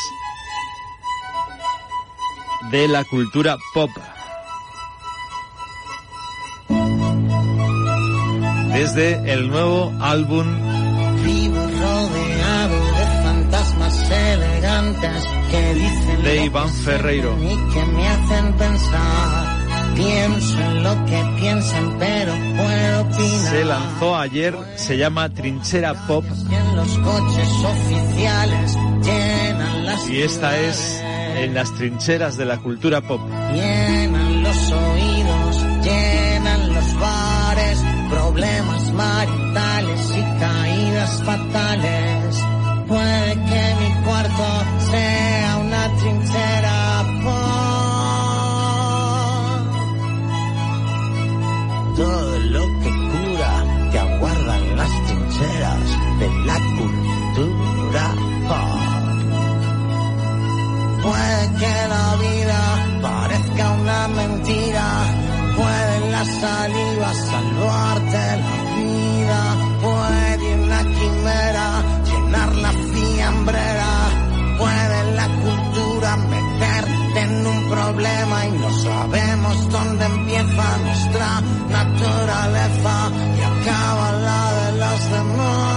de 2.70 2.86
la 2.86 3.02
cultura 3.02 3.56
pop. 3.74 3.90
Desde 8.78 9.32
el 9.32 9.48
nuevo 9.48 9.92
álbum 9.98 10.46
Vivo 11.24 11.56
rodeado 11.56 12.84
de 12.96 13.22
fantasmas 13.24 14.08
elegantes 14.08 15.24
que 15.50 15.74
dicen 15.74 16.22
de 16.22 16.44
Iván 16.44 16.68
Ferreiro. 16.68 17.36
y 17.42 17.72
que 17.74 17.84
me 17.86 18.06
hacen 18.06 18.52
pensar. 18.52 19.94
Pienso 19.96 20.60
en 20.60 20.82
lo 20.84 21.04
que 21.06 21.24
piensan, 21.40 21.96
pero 21.98 22.32
puedo 22.56 23.00
opinar. 23.00 23.50
Se 23.50 23.64
lanzó 23.64 24.16
ayer, 24.16 24.54
se 24.76 24.96
llama 24.96 25.28
Trinchera 25.28 25.94
Pop 26.06 26.24
Y 26.48 26.54
en 26.54 26.76
los 26.76 26.98
coches 26.98 27.48
oficiales 27.64 28.78
llenan 29.02 29.86
las 29.86 30.08
y 30.08 30.22
esta 30.22 30.56
es 30.56 31.02
en 31.36 31.54
las 31.54 31.74
trincheras 31.74 32.36
de 32.36 32.44
la 32.44 32.58
cultura 32.58 33.00
pop. 33.00 33.20
Llenan 33.52 34.42
los 34.42 34.70
oídos, 34.70 35.37
problemas 38.38 38.92
maritales 38.92 40.12
y 40.16 40.22
caídas 40.38 41.22
fatales. 41.24 42.44
Puede 42.86 43.34
que 43.34 43.74
mi 43.80 43.90
cuarto 44.04 44.44
sea 44.90 45.56
una 45.64 45.96
trinchera. 45.98 47.04
pop. 47.24 47.58
Todo 51.96 52.38
lo 52.54 52.62
que 52.80 52.90
cura 53.12 53.52
te 53.90 53.98
aguardan 53.98 54.76
las 54.76 54.92
trincheras 55.06 55.86
de 56.20 56.28
la 56.46 56.58
cultura. 56.78 58.04
Puede 61.02 61.42
que 61.60 61.74
la 61.88 62.06
vida 62.26 62.60
parezca 63.02 63.64
una 63.70 64.08
mentira, 64.08 64.86
la 66.18 66.24
saliva 66.24 67.14
salvarte 67.14 68.22
la 68.42 68.56
vida, 68.74 69.42
puede 69.82 70.54
una 70.64 70.82
quimera 70.82 71.66
llenar 72.08 72.54
la 72.56 72.72
fiambrera, 72.72 73.92
puede 74.58 75.14
la 75.14 75.28
cultura 75.44 76.16
meterte 76.16 77.20
en 77.20 77.46
un 77.46 77.70
problema 77.70 78.46
y 78.46 78.50
no 78.50 78.70
sabemos 78.70 79.70
dónde 79.70 80.04
empieza 80.06 80.78
nuestra 80.86 81.40
naturaleza. 81.70 82.94
Y 83.38 83.42
acaba 83.52 84.12
la 84.12 84.52
de 84.60 84.78
los 84.78 85.10
demás. 85.12 85.67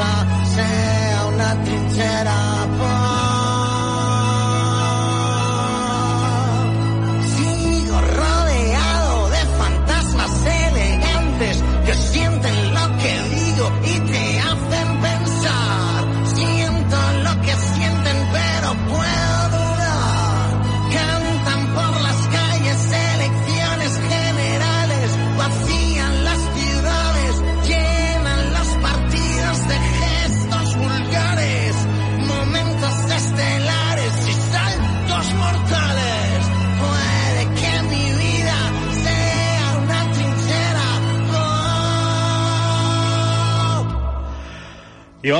Mi 0.00 0.06
casa 0.06 0.44
sea 0.54 1.26
una 1.26 1.64
trinchera. 1.64 2.66
pop. 2.78 3.19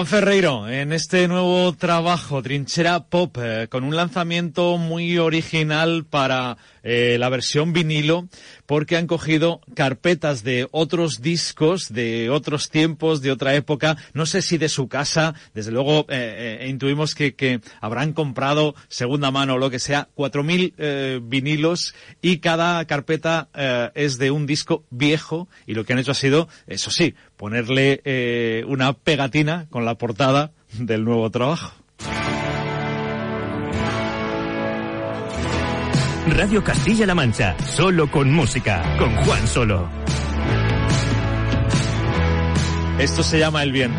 Iván 0.01 0.07
Ferreiro, 0.07 0.67
en 0.67 0.95
este 0.95 1.29
nuevo 1.29 1.75
trabajo, 1.75 2.43
Trinchera 2.43 3.01
Pop, 3.01 3.37
eh, 3.39 3.67
con 3.69 3.85
un 3.85 3.95
lanzamiento 3.95 4.79
muy 4.79 5.19
original 5.19 6.07
para 6.09 6.57
eh, 6.83 7.17
la 7.19 7.29
versión 7.29 7.75
vinilo, 7.75 8.27
porque 8.65 8.97
han 8.97 9.07
cogido 9.07 9.61
carpetas 9.75 10.43
de 10.43 10.67
otros 10.71 11.21
discos, 11.21 11.93
de 11.93 12.31
otros 12.31 12.71
tiempos, 12.71 13.21
de 13.21 13.33
otra 13.33 13.55
época, 13.55 13.99
no 14.15 14.25
sé 14.25 14.41
si 14.41 14.57
de 14.57 14.71
su 14.71 14.89
casa, 14.89 15.35
desde 15.53 15.73
luego 15.73 16.07
eh, 16.09 16.67
intuimos 16.71 17.15
que, 17.15 17.35
que 17.35 17.61
habrán 17.83 18.15
comprado 18.15 18.75
segunda 18.89 19.31
mano 19.31 19.55
o 19.55 19.59
lo 19.59 19.69
que 19.69 19.79
sea, 19.79 20.09
4.000 20.17 20.73
eh, 20.79 21.21
vinilos 21.23 21.95
y 22.23 22.39
cada 22.39 22.83
carpeta 22.87 23.49
es 23.95 24.19
de 24.19 24.31
un 24.31 24.47
disco 24.47 24.85
viejo 24.91 25.49
y 25.67 25.75
lo 25.75 25.85
que 25.85 25.93
han 25.93 25.99
hecho 25.99 26.13
ha 26.13 26.15
sido, 26.15 26.49
eso 26.67 26.91
sí, 26.91 27.15
ponerle 27.40 28.03
eh, 28.05 28.62
una 28.66 28.92
pegatina 28.92 29.66
con 29.70 29.87
la 29.87 29.94
portada 29.94 30.53
del 30.74 31.05
nuevo 31.05 31.31
trabajo. 31.31 31.72
Radio 36.26 36.62
Castilla-La 36.62 37.14
Mancha, 37.14 37.57
solo 37.64 38.11
con 38.11 38.31
música, 38.31 38.94
con 38.98 39.16
Juan 39.16 39.46
Solo. 39.48 39.88
Esto 42.98 43.22
se 43.22 43.38
llama 43.38 43.62
El 43.62 43.72
Bien. 43.72 43.90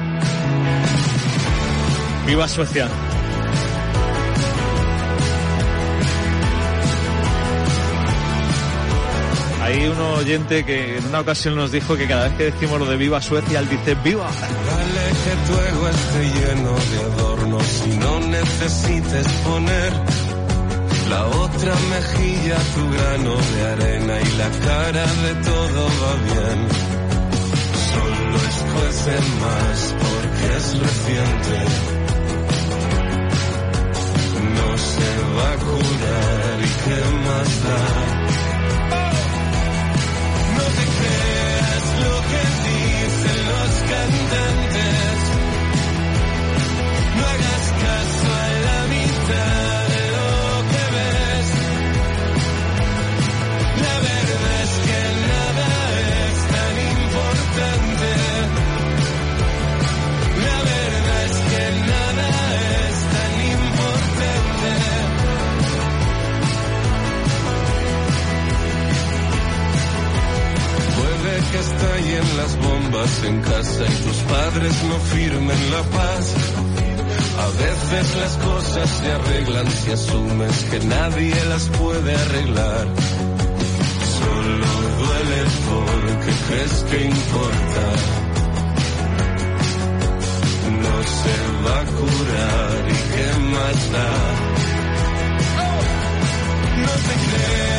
Viva 2.28 2.48
Suecia. 2.48 3.11
Hay 9.72 9.88
un 9.88 9.98
oyente 9.98 10.66
que 10.66 10.98
en 10.98 11.06
una 11.06 11.22
ocasión 11.22 11.56
nos 11.56 11.72
dijo 11.72 11.96
que 11.96 12.06
cada 12.06 12.28
vez 12.28 12.34
que 12.34 12.44
decimos 12.52 12.78
lo 12.78 12.86
de 12.88 12.98
Viva 12.98 13.22
Suecia, 13.22 13.60
él 13.60 13.70
dice 13.70 13.96
¡Viva! 14.04 14.28
Dale 14.28 15.06
que 15.24 15.34
tu 15.48 15.54
ego 15.62 15.88
esté 15.88 16.24
lleno 16.28 16.76
de 16.76 16.98
adornos 17.14 17.84
y 17.88 17.98
no 17.98 18.20
necesites 18.20 19.28
poner 19.46 19.94
la 21.10 21.26
otra 21.26 21.74
mejilla, 21.90 22.58
tu 22.76 22.92
grano 22.92 23.36
de 23.38 23.68
arena 23.72 24.20
y 24.20 24.38
la 24.38 24.50
cara 24.60 25.06
de 25.06 25.36
todo 25.36 25.86
va 26.02 26.14
bien. 26.34 26.68
Solo 27.94 28.38
escuece 28.52 29.14
más 29.40 29.96
porque 30.02 30.58
es 30.58 30.80
reciente. 30.80 31.71
En 73.02 73.42
casa 73.42 73.84
y 73.84 74.04
tus 74.04 74.18
padres 74.30 74.84
no 74.84 75.00
firmen 75.00 75.72
la 75.72 75.82
paz. 75.98 76.36
A 77.40 77.48
veces 77.48 78.16
las 78.16 78.38
cosas 78.38 78.90
se 78.90 79.12
arreglan 79.12 79.68
si 79.72 79.92
asumes 79.92 80.64
que 80.70 80.80
nadie 80.82 81.46
las 81.46 81.66
puede 81.80 82.16
arreglar. 82.16 82.88
Solo 84.20 84.68
duele 85.02 85.42
porque 85.70 86.32
crees 86.48 86.86
que 86.90 87.06
importa. 87.06 87.86
No 90.86 90.96
se 91.20 91.36
va 91.66 91.80
a 91.80 91.86
curar 91.98 92.72
y 92.88 92.98
qué 93.14 93.28
más 93.50 93.92
da. 93.92 94.12
No 96.84 96.94
te 97.08 97.14
creas 97.26 97.71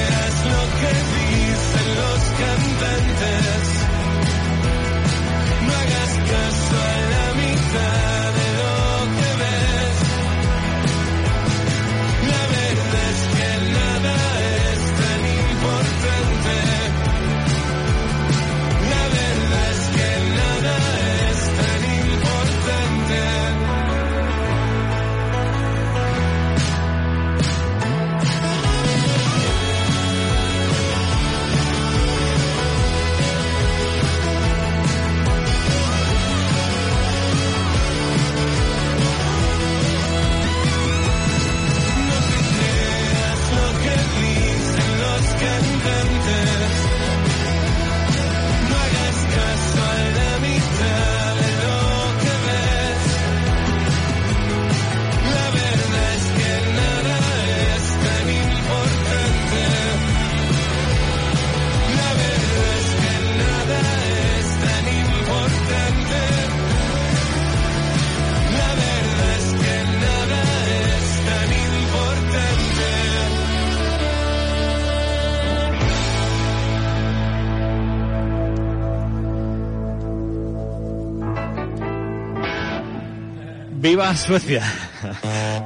Viva 83.82 84.14
Suecia. 84.16 84.62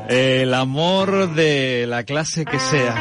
El 0.08 0.54
amor 0.54 1.34
de 1.34 1.84
la 1.86 2.02
clase 2.04 2.46
que 2.46 2.58
sea. 2.58 2.94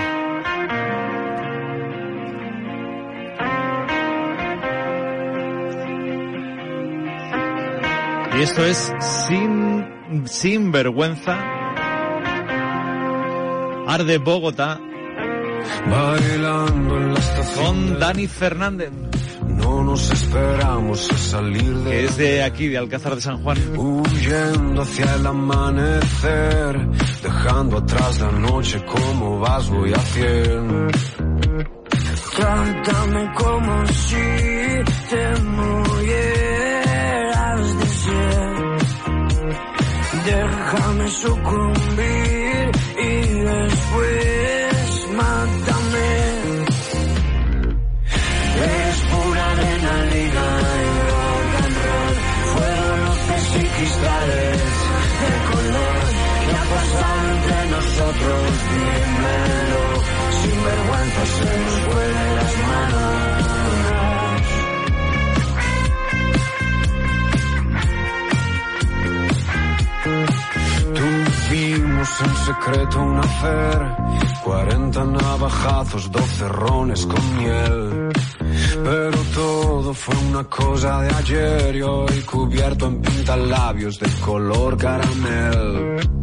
Y 8.38 8.41
esto 8.41 8.65
es 8.65 8.91
sin, 8.99 9.86
sin 10.25 10.73
vergüenza. 10.73 11.38
Arde 13.88 14.17
Bogotá. 14.17 14.82
Bailando 15.89 16.97
en 16.97 17.13
la 17.13 17.19
estación. 17.19 17.65
Con 17.65 17.99
Dani 18.01 18.28
Fernández. 18.28 18.91
No 19.58 19.84
nos 19.84 20.12
esperamos 20.12 21.10
a 21.12 21.18
salir 21.18 21.74
de. 21.84 21.89
Que 21.91 22.06
es 22.06 22.18
de 22.18 22.44
aquí, 22.44 22.68
de 22.68 22.78
Alcázar 22.78 23.15
de 23.15 23.22
San 23.22 23.41
Juan. 23.44 23.58
Huyendo 23.78 24.82
hacia 24.82 25.15
el 25.15 25.26
amanecer. 25.26 26.89
Dejando 27.24 27.78
atrás 27.78 28.20
la 28.20 28.32
noche, 28.32 28.84
como 28.86 29.39
vas, 29.39 29.70
voy 29.70 29.94
a 29.94 30.00
cien. 30.00 30.88
Trátame 32.36 33.34
como 33.36 33.86
si 33.88 34.15
te 35.10 35.41
murieras 35.44 36.60
de 37.80 37.86
sed. 37.86 38.56
Déjame 40.26 41.08
sucumbir 41.10 42.72
y 42.98 43.12
después 43.44 44.35
nosotros? 57.95 58.43
Dímelo. 58.71 59.84
Sin 60.41 60.58
vergüenza 60.63 61.25
se 61.25 61.45
nos 61.60 61.75
de 61.95 62.36
las 62.36 62.53
manos. 62.67 63.15
Tuvimos 70.95 72.10
en 72.21 72.36
secreto 72.45 73.01
un 73.01 73.17
afer, 73.17 73.79
40 74.43 75.03
navajazos, 75.05 76.12
12 76.12 76.47
rones 76.49 77.05
con 77.05 77.38
miel. 77.38 78.12
Pero 78.84 79.17
todo 79.34 79.93
fue 79.93 80.15
una 80.29 80.43
cosa 80.43 81.01
de 81.01 81.10
ayer 81.15 81.75
y 81.77 81.81
hoy 81.81 82.21
cubierto 82.21 82.88
en 82.88 83.01
pintalabios 83.01 83.99
de 83.99 84.10
color 84.21 84.77
caramel. 84.77 86.14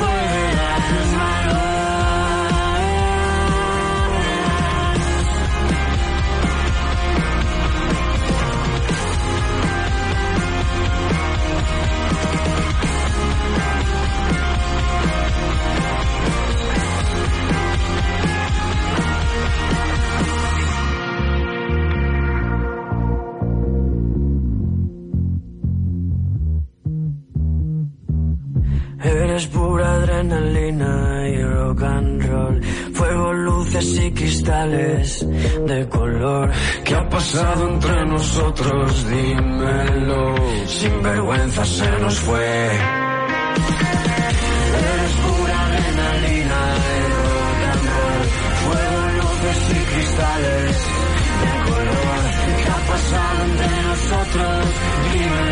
Se 0.00 0.39
adrenalina 30.32 31.28
y 31.28 31.42
rock 31.42 31.82
and 31.82 32.24
roll. 32.24 32.62
Fuego, 32.94 33.32
luces 33.32 33.98
y 33.98 34.12
cristales 34.12 35.26
de 35.66 35.88
color. 35.88 36.50
¿Qué 36.84 36.94
ha 36.94 37.08
pasado 37.08 37.68
entre 37.70 38.06
nosotros? 38.06 39.06
Dímelo. 39.08 40.34
Sin 40.66 41.02
vergüenza 41.02 41.64
se 41.64 41.90
nos 42.00 42.18
fue. 42.20 42.66
Eres 44.88 45.12
pura 45.24 45.66
adrenalina 45.66 46.60
y 46.86 47.02
rock 47.18 47.62
and 47.72 47.86
roll. 47.94 48.22
Fuego, 48.64 49.02
luces 49.18 49.60
y 49.70 49.80
cristales 49.92 50.76
de 51.42 51.52
color. 51.70 52.22
¿Qué 52.56 52.68
ha 52.70 52.80
pasado 52.92 53.38
entre 53.44 53.82
nosotros? 53.82 54.64
Dímelo. 55.12 55.49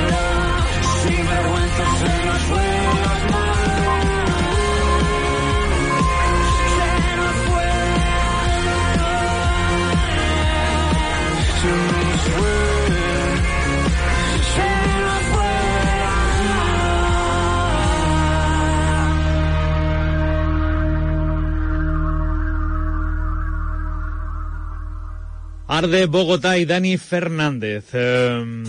Arde 25.78 26.06
Bogotá 26.06 26.58
y 26.58 26.64
Dani 26.64 26.98
Fernández. 26.98 27.90
Eh, 27.92 28.64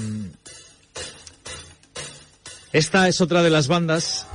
esta 2.71 3.07
es 3.07 3.19
otra 3.19 3.41
de 3.41 3.49
las 3.49 3.67
bandas 3.67 4.27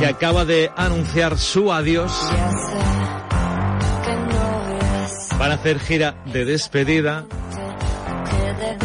que 0.00 0.06
acaba 0.06 0.44
de 0.44 0.72
anunciar 0.76 1.38
su 1.38 1.72
adiós. 1.72 2.10
Van 5.38 5.52
a 5.52 5.54
hacer 5.54 5.78
gira 5.78 6.20
de 6.32 6.44
despedida. 6.44 7.26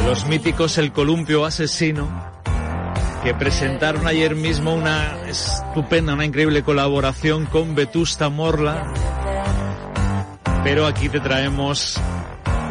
Los 0.05 0.27
míticos 0.27 0.77
El 0.77 0.91
Columpio 0.91 1.45
Asesino, 1.45 2.31
que 3.23 3.33
presentaron 3.33 4.05
ayer 4.05 4.35
mismo 4.35 4.75
una 4.75 5.27
estupenda, 5.27 6.13
una 6.13 6.25
increíble 6.25 6.61
colaboración 6.61 7.47
con 7.47 7.73
Vetusta 7.73 8.29
Morla. 8.29 8.93
Pero 10.63 10.85
aquí 10.85 11.09
te 11.09 11.19
traemos 11.19 11.99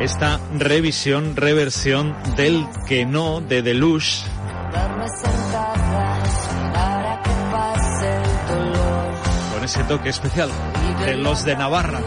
esta 0.00 0.40
revisión, 0.56 1.34
reversión 1.36 2.14
del 2.36 2.66
que 2.86 3.04
no 3.04 3.40
de 3.40 3.62
Deluxe. 3.62 4.24
Con 9.54 9.64
ese 9.64 9.84
toque 9.84 10.08
especial 10.08 10.50
de 11.04 11.16
los 11.16 11.44
de 11.44 11.56
Navarra. 11.56 12.00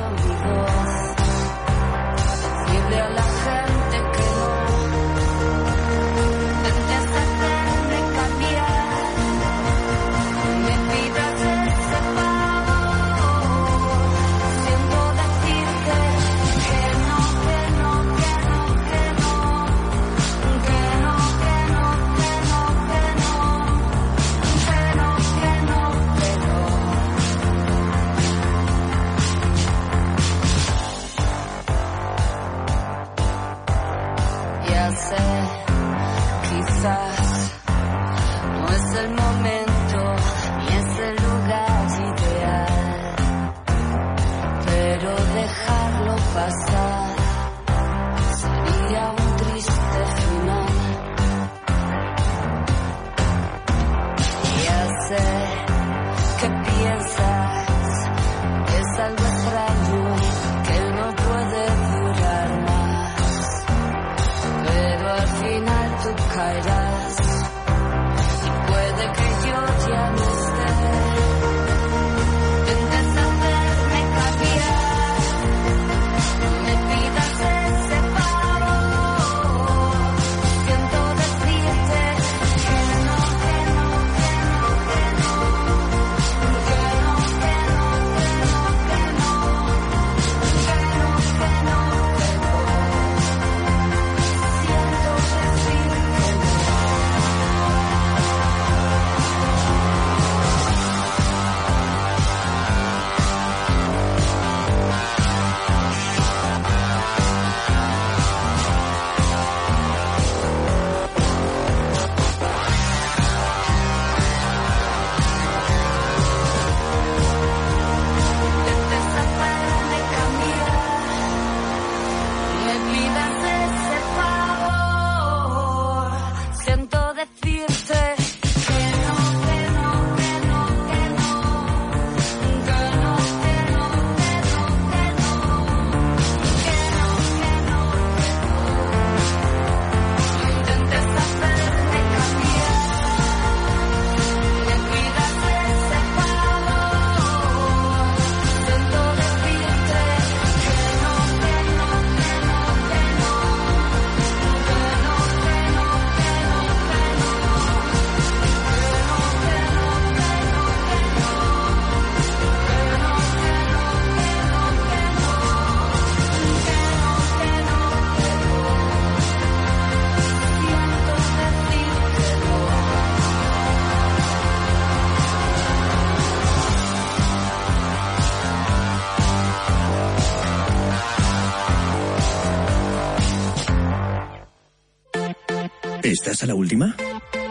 ¿Estás 186.42 186.50
a 186.50 186.54
la 186.54 186.56
última? 186.56 186.96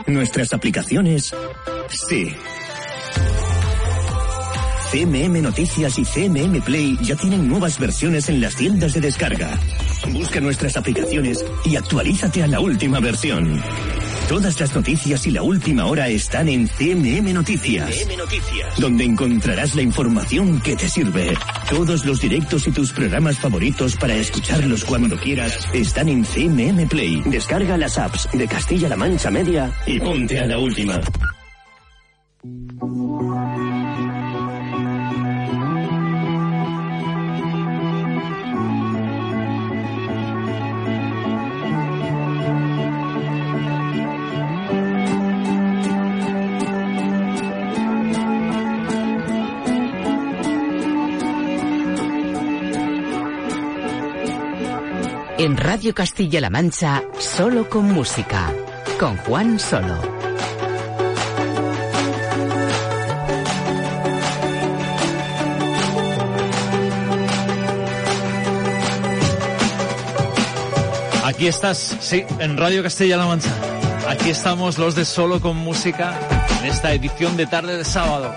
Nuestras 0.09 0.53
aplicaciones, 0.53 1.33
sí. 2.09 2.35
CMM 4.91 5.43
Noticias 5.43 5.97
y 5.97 6.05
CMM 6.05 6.61
Play 6.63 6.99
ya 7.01 7.15
tienen 7.15 7.49
nuevas 7.49 7.79
versiones 7.79 8.29
en 8.29 8.41
las 8.41 8.57
tiendas 8.57 8.93
de 8.93 9.01
descarga. 9.01 9.57
Busca 10.09 10.41
nuestras 10.41 10.77
aplicaciones 10.77 11.45
y 11.65 11.77
actualízate 11.77 12.43
a 12.43 12.49
la 12.49 12.59
última 12.59 12.99
versión. 12.99 13.63
Todas 14.29 14.59
las 14.59 14.75
noticias 14.75 15.25
y 15.25 15.31
la 15.31 15.43
última 15.43 15.87
hora 15.87 16.09
están 16.09 16.49
en 16.49 16.67
CMM 16.67 17.33
Noticias, 17.33 18.09
donde 18.79 19.05
encontrarás 19.05 19.77
la 19.77 19.83
información 19.83 20.61
que 20.61 20.75
te 20.75 20.89
sirve. 20.89 21.37
Todos 21.71 22.05
los 22.05 22.21
directos 22.21 22.67
y 22.67 22.73
tus 22.73 22.93
programas 22.93 23.39
favoritos 23.39 23.95
para 23.95 24.13
escucharlos 24.17 24.85
cuando 24.85 25.17
quieras 25.17 25.57
están 25.73 26.09
en 26.09 26.25
CMM 26.25 26.89
Play. 26.89 27.23
Descarga 27.27 27.77
las 27.79 27.97
apps 27.97 28.29
de 28.33 28.49
Castilla-La 28.49 28.97
Mancha 28.97 29.31
Media 29.31 29.73
y 29.87 30.01
ponte 30.01 30.41
a 30.41 30.47
la 30.47 30.59
última. 30.59 31.01
Radio 55.81 55.95
Castilla-La 55.95 56.51
Mancha, 56.51 57.03
solo 57.19 57.67
con 57.67 57.91
música. 57.91 58.53
Con 58.99 59.17
Juan 59.17 59.59
Solo. 59.59 59.99
Aquí 71.25 71.47
estás, 71.47 71.97
sí, 71.99 72.27
en 72.41 72.59
Radio 72.59 72.83
Castilla-La 72.83 73.25
Mancha. 73.25 73.49
Aquí 74.07 74.29
estamos 74.29 74.77
los 74.77 74.95
de 74.95 75.07
Solo 75.07 75.41
con 75.41 75.57
Música 75.57 76.15
en 76.61 76.67
esta 76.67 76.93
edición 76.93 77.39
de 77.39 77.47
tarde 77.47 77.79
de 77.79 77.87
sábado. 77.87 78.35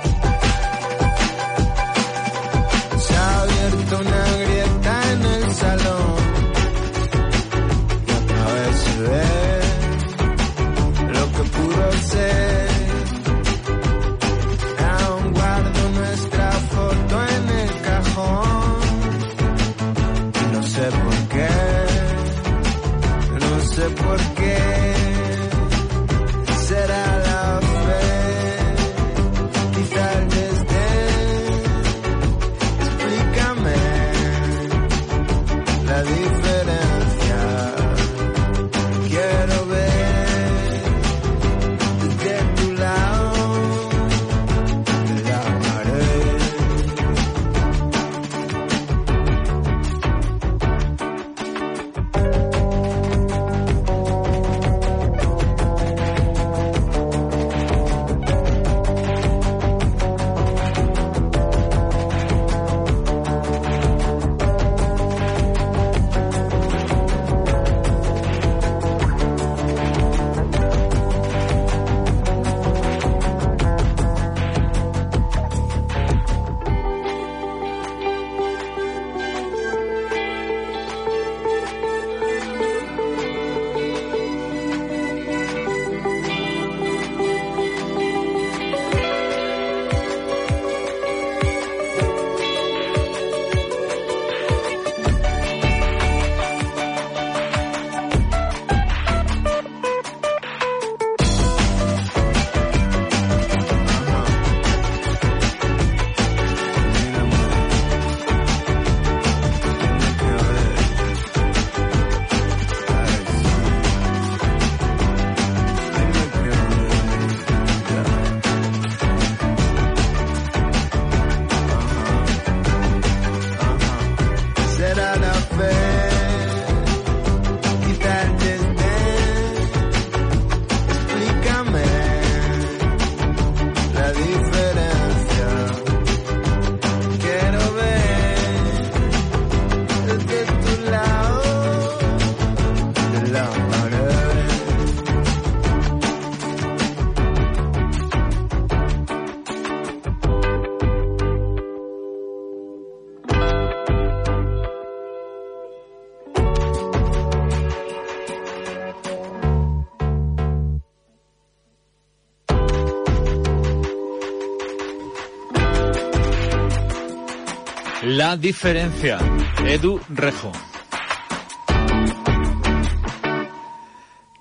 diferencia. 168.37 169.17
Edu 169.65 169.99
Rejo. 170.09 170.51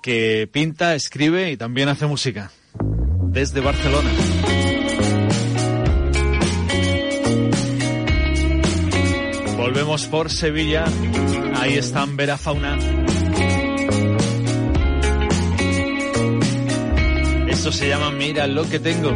Que 0.01 0.49
pinta, 0.51 0.95
escribe 0.95 1.51
y 1.51 1.57
también 1.57 1.89
hace 1.89 2.05
música. 2.05 2.51
Desde 3.29 3.61
Barcelona. 3.61 4.09
Volvemos 9.57 10.07
por 10.07 10.29
Sevilla. 10.29 10.85
Ahí 11.55 11.77
están 11.77 12.17
Vera 12.17 12.37
Fauna. 12.37 12.77
Eso 17.47 17.71
se 17.71 17.87
llama 17.87 18.11
Mira 18.11 18.45
lo 18.47 18.69
que 18.69 18.79
tengo. 18.79 19.15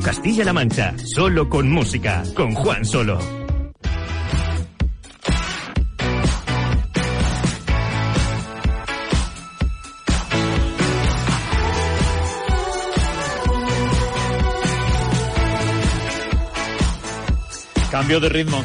Castilla-La 0.00 0.52
Mancha, 0.52 0.94
solo 1.04 1.48
con 1.48 1.70
música, 1.70 2.22
con 2.34 2.54
Juan 2.54 2.84
Solo. 2.84 3.18
Cambio 17.90 18.20
de 18.20 18.28
ritmo. 18.30 18.62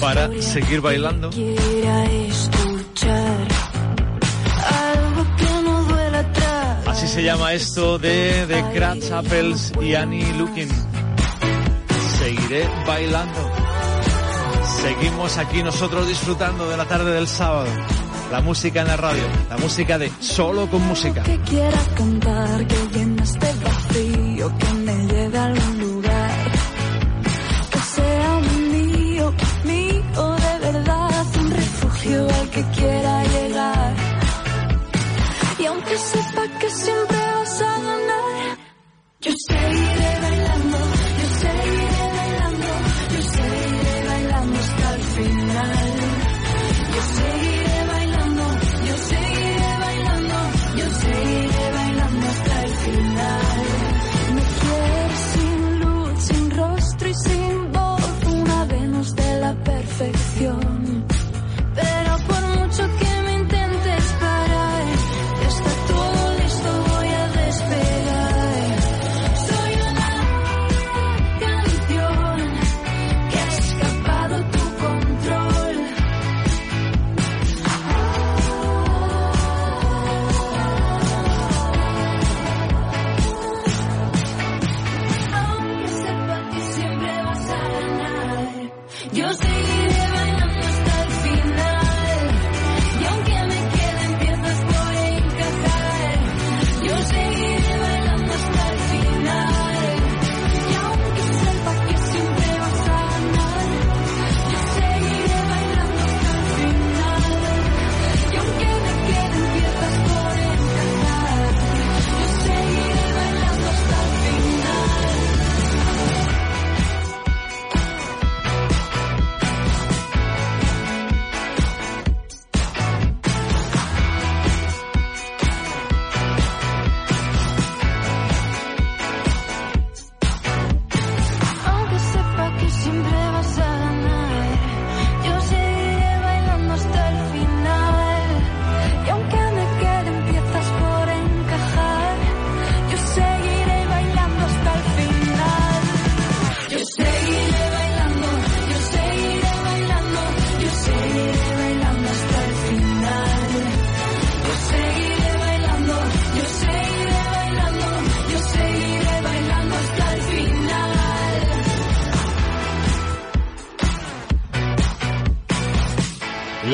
Para 0.00 0.30
seguir 0.40 0.80
bailando. 0.80 1.30
se 7.18 7.24
llama 7.24 7.52
esto 7.52 7.98
de 7.98 8.46
The 8.46 8.64
Crats 8.72 9.10
Apples 9.10 9.72
y 9.82 9.96
Annie 9.96 10.34
Looking. 10.34 10.68
Seguiré 12.16 12.64
bailando. 12.86 13.40
Seguimos 14.80 15.36
aquí 15.36 15.64
nosotros 15.64 16.06
disfrutando 16.06 16.68
de 16.70 16.76
la 16.76 16.84
tarde 16.84 17.10
del 17.10 17.26
sábado. 17.26 17.66
La 18.30 18.40
música 18.40 18.82
en 18.82 18.86
la 18.86 18.96
radio, 18.96 19.24
la 19.50 19.56
música 19.56 19.98
de 19.98 20.12
solo 20.20 20.70
con 20.70 20.86
música. 20.86 21.24
Que 21.24 21.40
quiera 21.40 21.80
cantar, 21.96 22.66
que 22.68 22.88
llene 22.96 23.20
este 23.20 23.52
vacío, 23.64 24.56
que 24.56 24.74
me 24.74 25.06
lleve 25.08 25.38
a 25.38 25.44
algún 25.44 25.80
lugar. 25.80 26.52
Que 27.72 27.78
sea 27.80 28.36
un 28.36 28.72
mío, 28.72 29.34
mío 29.64 30.36
de 30.36 30.72
verdad, 30.72 31.26
un 31.40 31.50
refugio 31.50 32.28
al 32.28 32.50
que 32.50 32.62
quiera 32.62 33.24
llegar. 33.24 33.97
que 35.98 36.04
sepa 36.04 36.48
que 36.60 36.70
siempre 36.70 37.16
vas 37.16 37.60
a 37.60 37.80
ganar. 37.80 38.58
Yo 39.20 39.32
seguiré 39.48 40.20
bailando. 40.22 40.77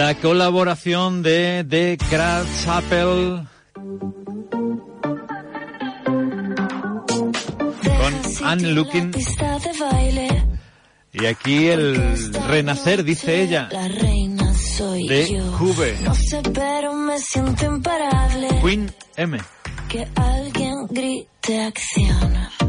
La 0.05 0.15
colaboración 0.17 1.23
de 1.23 1.65
The 1.67 1.97
Kratz 1.97 2.69
Apple 2.69 3.47
con 7.83 8.47
Anne 8.47 8.73
Looking. 8.73 9.13
Y 11.11 11.25
aquí 11.25 11.69
el 11.69 11.97
renacer, 12.49 13.03
dice 13.03 13.45
ella, 13.45 13.71
de 13.71 15.43
Cube. 15.57 15.97
Queen 18.61 18.93
M. 19.17 19.39
Que 19.89 20.07
alguien 20.17 20.87
grite 20.91 21.63
acción. 21.63 22.64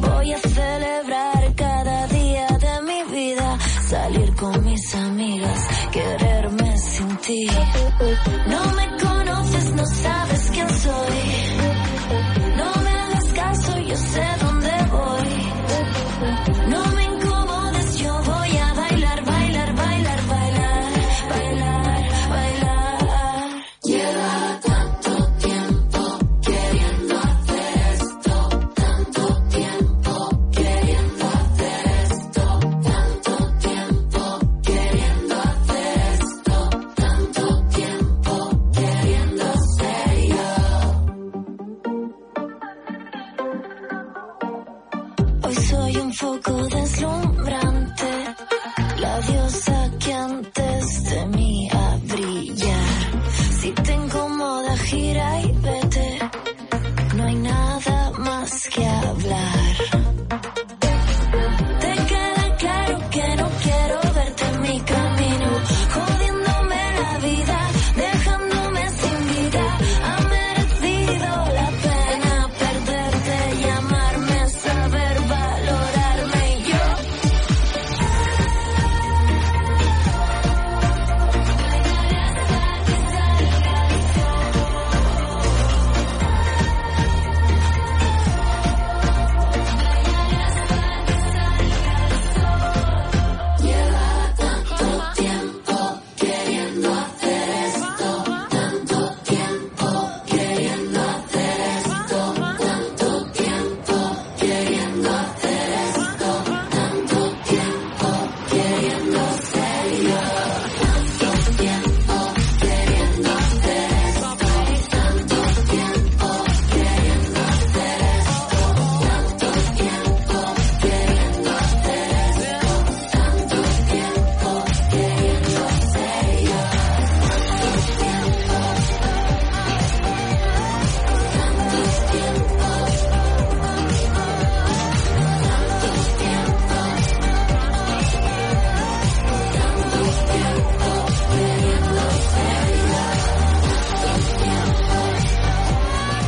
Voy 0.00 0.32
a 0.32 0.38
celebrar 0.38 1.54
cada 1.54 2.06
día 2.06 2.46
de 2.46 2.82
mi 2.82 3.02
vida, 3.12 3.58
salir 3.88 4.34
con 4.36 4.64
mis 4.64 4.94
amigas, 4.94 5.68
quererme 5.92 6.78
sin 6.78 7.16
ti. 7.18 7.46
No 8.46 8.64
me 8.72 8.86
conoces, 9.02 9.72
no 9.74 9.86
sabes 9.86 10.50
quién 10.52 10.68
soy. 10.70 11.21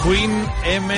Queen 0.05 0.46
M. 0.66 0.94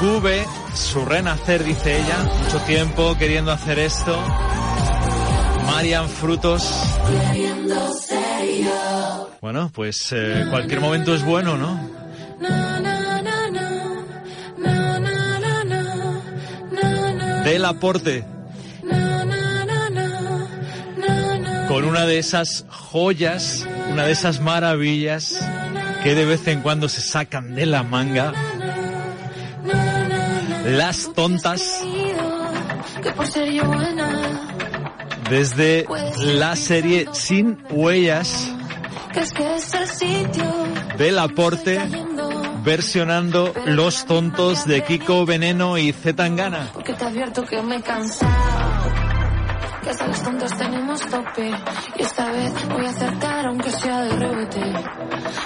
V, 0.00 0.46
su 0.74 1.04
renacer, 1.04 1.64
dice 1.64 1.98
ella. 1.98 2.18
Mucho 2.44 2.60
tiempo 2.60 3.16
queriendo 3.18 3.50
hacer 3.50 3.80
esto. 3.80 4.16
Marian 5.66 6.08
Frutos. 6.08 6.72
Bueno, 9.40 9.72
pues 9.74 10.12
eh, 10.12 10.46
cualquier 10.50 10.80
momento 10.80 11.12
es 11.16 11.24
bueno, 11.24 11.56
¿no? 11.56 11.80
Del 17.44 17.64
aporte. 17.64 18.24
Con 21.66 21.84
una 21.84 22.06
de 22.06 22.18
esas 22.20 22.64
joyas 22.70 23.66
una 23.90 24.04
de 24.04 24.12
esas 24.12 24.40
maravillas 24.40 25.38
que 26.02 26.14
de 26.14 26.24
vez 26.24 26.46
en 26.48 26.60
cuando 26.60 26.88
se 26.88 27.00
sacan 27.00 27.54
de 27.54 27.66
la 27.66 27.82
manga. 27.82 28.32
Las 30.64 31.12
tontas. 31.14 31.82
Desde 35.30 35.86
la 36.18 36.56
serie 36.56 37.08
Sin 37.12 37.58
Huellas 37.70 38.52
del 40.98 41.18
aporte 41.18 41.80
versionando 42.64 43.52
Los 43.64 44.04
Tontos 44.04 44.66
de 44.66 44.82
Kiko 44.82 45.24
Veneno 45.24 45.78
y 45.78 45.92
Zetangana. 45.92 46.70
Las 49.86 49.98
de 49.98 50.08
las 50.08 50.22
tontas 50.22 50.58
tenemos 50.58 51.00
tope. 51.00 51.50
Y 51.96 52.02
esta 52.02 52.32
vez 52.32 52.68
voy 52.68 52.86
a 52.86 52.90
acertar 52.90 53.46
aunque 53.46 53.70
sea 53.70 54.00
de 54.02 54.16
rebote. 54.16 54.72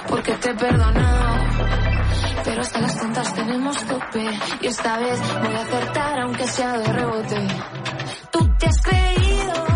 Porque 0.08 0.32
te 0.32 0.50
he 0.50 0.54
perdonado. 0.54 1.36
Pero 2.44 2.62
hasta 2.62 2.80
las 2.80 2.98
tontas 2.98 3.34
tenemos 3.34 3.76
tope. 3.84 4.30
Y 4.62 4.66
esta 4.66 4.98
vez 4.98 5.20
voy 5.42 5.54
a 5.54 5.60
acertar 5.60 6.20
aunque 6.20 6.46
sea 6.48 6.78
de 6.78 6.90
rebote. 6.90 7.48
Tú 8.30 8.50
te 8.58 8.66
has 8.66 8.80
creído. 8.80 9.69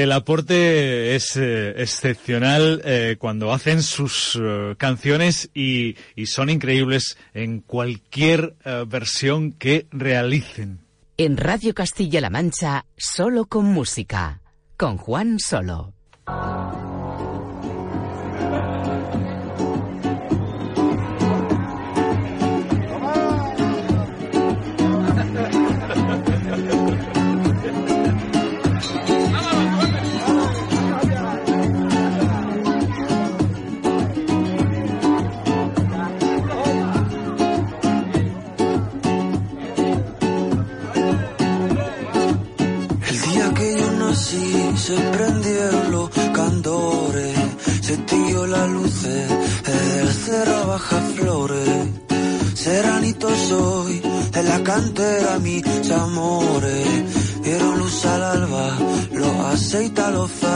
del 0.00 0.12
aporte 0.12 1.14
es 1.14 1.36
eh, 1.36 1.74
excepcional 1.76 2.80
eh, 2.86 3.16
cuando 3.18 3.52
hacen 3.52 3.82
sus 3.82 4.38
eh, 4.40 4.74
canciones 4.78 5.50
y, 5.52 5.96
son 6.24 6.48
increíbles 6.48 7.18
en 7.34 7.60
cualquier 7.60 8.54
versión 8.86 9.52
que 9.52 9.88
realicen. 9.90 10.80
En 11.16 11.36
Radio 11.36 11.74
Castilla-La 11.74 12.30
Mancha, 12.30 12.86
solo 12.96 13.46
con 13.46 13.66
música, 13.66 14.42
con 14.76 14.96
Juan 14.96 15.38
Solo. 15.38 15.92
quita. 59.94 60.49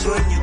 sueño. 0.00 0.39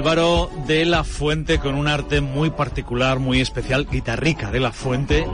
Álvaro 0.00 0.50
de 0.66 0.86
la 0.86 1.04
Fuente 1.04 1.58
con 1.58 1.74
un 1.74 1.86
arte 1.86 2.22
muy 2.22 2.48
particular, 2.48 3.18
muy 3.18 3.42
especial, 3.42 3.86
guitarrica 3.86 4.50
de 4.50 4.58
la 4.58 4.72
Fuente. 4.72 5.26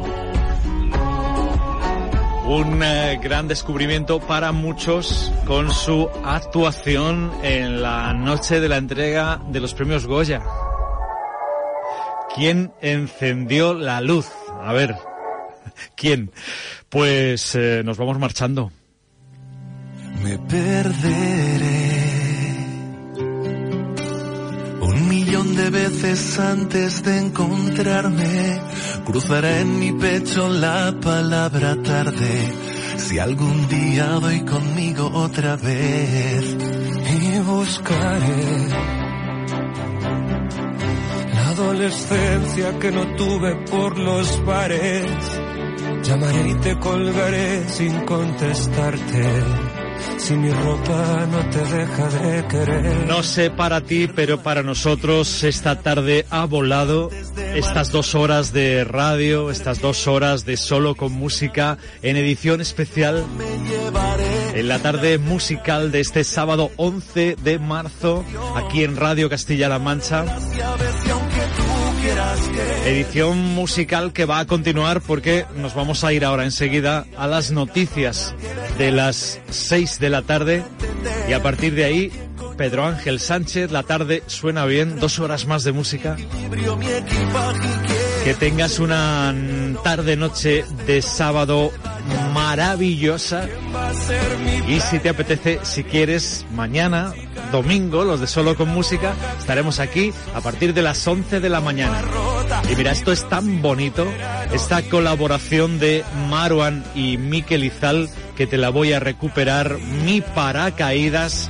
Un 2.49 2.83
eh, 2.83 3.21
gran 3.23 3.47
descubrimiento 3.47 4.19
para 4.19 4.51
muchos 4.51 5.33
con 5.47 5.71
su 5.71 6.11
actuación 6.25 7.31
en 7.45 7.81
la 7.81 8.13
noche 8.13 8.59
de 8.59 8.69
la 8.69 8.79
entrega 8.79 9.41
de 9.53 9.61
los 9.61 9.73
premios 9.73 10.05
Goya. 10.05 10.43
¿Quién 12.35 12.73
encendió 12.81 13.73
la 13.73 14.01
luz? 14.01 14.27
A 14.61 14.73
ver, 14.73 14.97
¿quién? 15.97 16.33
Pues 16.89 17.55
eh, 17.55 17.83
nos 17.85 17.99
vamos 17.99 18.19
marchando. 18.19 18.73
Me 20.25 20.37
perderé 20.41 21.76
un 25.07 25.09
millón 25.09 25.55
de 25.55 25.71
veces 25.71 26.39
antes 26.39 27.03
de 27.05 27.19
encontrarme. 27.19 28.61
Cruzaré 29.05 29.61
en 29.61 29.79
mi 29.79 29.93
pecho 29.93 30.49
la 30.49 30.95
palabra 31.01 31.77
tarde. 31.83 32.53
Si 32.97 33.19
algún 33.19 33.69
día 33.69 34.07
doy 34.21 34.41
conmigo 34.45 35.11
otra 35.13 35.57
vez 35.57 36.57
y 37.21 37.39
buscaré 37.41 38.69
la 41.35 41.49
adolescencia 41.51 42.79
que 42.81 42.91
no 42.91 43.07
tuve 43.17 43.55
por 43.71 43.99
los 43.99 44.45
bares. 44.45 45.07
Llamaré 46.03 46.49
y 46.49 46.55
te 46.55 46.79
colgaré 46.79 47.69
sin 47.69 48.01
contestarte. 48.05 49.86
Si 50.19 50.35
mi 50.35 50.51
ropa 50.51 51.27
no 51.31 51.51
te 51.51 51.59
deja 51.59 52.09
de 52.09 52.47
querer. 52.47 53.07
No 53.07 53.23
sé 53.23 53.51
para 53.51 53.81
ti, 53.81 54.09
pero 54.09 54.43
para 54.43 54.63
nosotros 54.63 55.45
esta 55.45 55.81
tarde 55.81 56.27
ha 56.31 56.45
volado 56.47 57.11
estas 57.55 57.91
dos 57.93 58.15
horas 58.15 58.53
de 58.53 58.85
radio, 58.85 59.51
estas 59.51 59.81
dos 59.81 60.07
horas 60.07 60.45
de 60.45 60.57
solo 60.57 60.95
con 60.95 61.13
música 61.13 61.79
en 62.03 62.17
edición 62.17 62.61
especial 62.61 63.25
en 64.55 64.69
la 64.69 64.79
tarde 64.79 65.19
musical 65.19 65.93
de 65.93 66.01
este 66.01 66.25
sábado 66.25 66.71
11 66.77 67.37
de 67.43 67.59
marzo 67.59 68.25
aquí 68.55 68.85
en 68.85 68.97
Radio 68.97 69.29
Castilla-La 69.29 69.79
Mancha. 69.79 70.25
Edición 72.87 73.39
musical 73.55 74.13
que 74.13 74.25
va 74.25 74.39
a 74.39 74.47
continuar 74.47 75.01
porque 75.01 75.45
nos 75.57 75.75
vamos 75.75 76.05
a 76.05 76.13
ir 76.13 76.25
ahora 76.25 76.45
enseguida 76.45 77.05
a 77.17 77.27
las 77.27 77.51
noticias 77.51 78.35
de 78.79 78.93
las 78.93 79.41
6 79.51 79.99
de 79.99 80.11
la 80.11 80.23
tarde 80.23 80.63
y 81.29 81.33
a 81.33 81.43
partir 81.43 81.75
de 81.75 81.85
ahí 81.85 82.13
Pedro 82.57 82.85
Ángel 82.87 83.21
Sánchez, 83.21 83.71
la 83.71 83.83
tarde 83.83 84.23
suena 84.27 84.65
bien, 84.65 84.99
dos 84.99 85.19
horas 85.19 85.47
más 85.47 85.65
de 85.65 85.73
música. 85.73 86.17
Que 88.27 88.35
tengas 88.35 88.81
una 88.81 89.33
tarde 89.85 90.17
noche 90.17 90.65
de 90.85 91.01
sábado 91.01 91.71
maravillosa 92.35 93.47
y 94.67 94.81
si 94.81 94.99
te 94.99 95.11
apetece, 95.11 95.61
si 95.63 95.85
quieres, 95.85 96.45
mañana, 96.53 97.15
domingo, 97.53 98.03
los 98.03 98.19
de 98.19 98.27
Solo 98.27 98.57
con 98.57 98.69
Música, 98.71 99.15
estaremos 99.39 99.79
aquí 99.79 100.13
a 100.35 100.41
partir 100.41 100.75
de 100.75 100.83
las 100.83 101.07
11 101.07 101.39
de 101.39 101.49
la 101.49 101.61
mañana. 101.61 102.03
Y 102.69 102.75
mira, 102.75 102.91
esto 102.91 103.13
es 103.13 103.29
tan 103.29 103.63
bonito, 103.63 104.05
esta 104.53 104.83
colaboración 104.83 105.79
de 105.79 106.03
Marwan 106.29 106.83
y 106.97 107.19
Miquel 107.19 107.63
Izal, 107.63 108.11
que 108.37 108.49
te 108.49 108.59
la 108.59 108.71
voy 108.71 108.93
a 108.93 108.99
recuperar, 108.99 109.79
mi 110.05 110.21
paracaídas. 110.21 111.49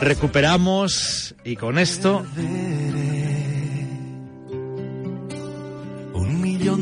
Recuperamos 0.00 1.34
y 1.42 1.56
con 1.56 1.80
esto 1.80 2.24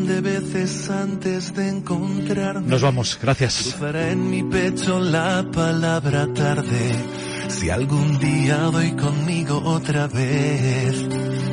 millón 0.04 0.06
de 0.06 0.20
veces 0.20 0.90
antes 0.90 1.54
de 1.54 1.68
encontrarme. 1.68 2.66
nos 2.68 2.82
vamos. 2.82 3.18
Gracias. 3.20 3.76
En 3.82 4.30
mi 4.30 4.42
pecho 4.42 5.00
la 5.00 5.44
palabra 5.52 6.26
tarde. 6.32 6.92
Si 7.48 7.70
algún 7.70 8.18
día 8.18 8.56
doy 8.72 8.92
conmigo 8.92 9.60
otra 9.64 10.06
vez 10.06 11.06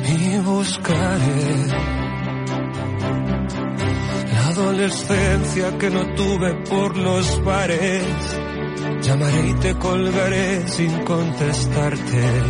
y 0.08 0.38
buscaré 0.38 1.66
la 4.32 4.46
adolescencia 4.48 5.78
que 5.78 5.90
no 5.90 6.14
tuve 6.14 6.54
por 6.68 6.96
los 6.96 7.44
bares. 7.44 8.04
Llamaré 9.02 9.48
y 9.48 9.54
te 9.54 9.74
colgaré 9.74 10.68
sin 10.68 11.04
contestarte. 11.04 12.42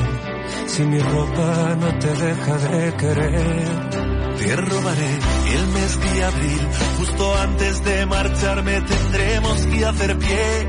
Si 0.66 0.82
mi 0.82 0.98
ropa 0.98 1.76
no 1.80 1.98
te 1.98 2.09
deja 2.09 2.59
de 2.59 2.94
querer. 2.96 4.01
Te 4.43 4.57
robaré 4.57 5.18
el 5.55 5.66
mes 5.68 6.01
de 6.01 6.24
abril, 6.24 6.68
justo 6.99 7.34
antes 7.38 7.84
de 7.84 8.07
marcharme 8.07 8.80
tendremos 8.80 9.66
que 9.66 9.84
hacer 9.86 10.18
pie. 10.18 10.68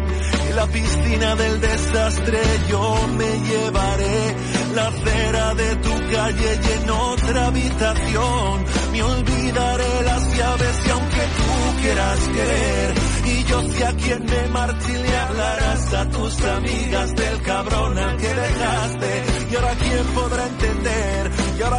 En 0.49 0.55
la 0.55 0.67
piscina 0.67 1.35
del 1.35 1.59
desastre 1.59 2.39
yo 2.69 3.07
me 3.17 3.39
llevaré 3.49 4.35
la 4.75 4.87
acera 4.89 5.55
de 5.55 5.75
tu 5.77 5.89
calle 5.89 6.59
y 6.63 6.83
en 6.83 6.89
otra 6.91 7.47
habitación. 7.47 8.65
Me 8.91 9.03
olvidaré 9.03 10.03
las 10.05 10.37
llaves 10.37 10.81
y 10.85 10.89
aunque 10.91 11.21
tú 11.37 11.81
quieras 11.81 12.19
querer 12.29 12.93
y 13.25 13.43
yo 13.45 13.61
sé 13.63 13.85
a 13.85 13.93
quién 13.93 14.25
me 14.25 14.47
marche 14.49 14.91
y 14.91 14.97
le 15.01 15.17
hablarás 15.17 15.93
a 15.93 16.09
tus 16.09 16.45
amigas 16.45 17.15
del 17.15 17.41
cabrón 17.41 17.97
al 17.97 18.17
que 18.17 18.27
dejaste. 18.35 19.23
Y 19.49 19.55
ahora 19.55 19.75
quién 19.79 20.05
podrá 20.13 20.45
entender 20.45 21.31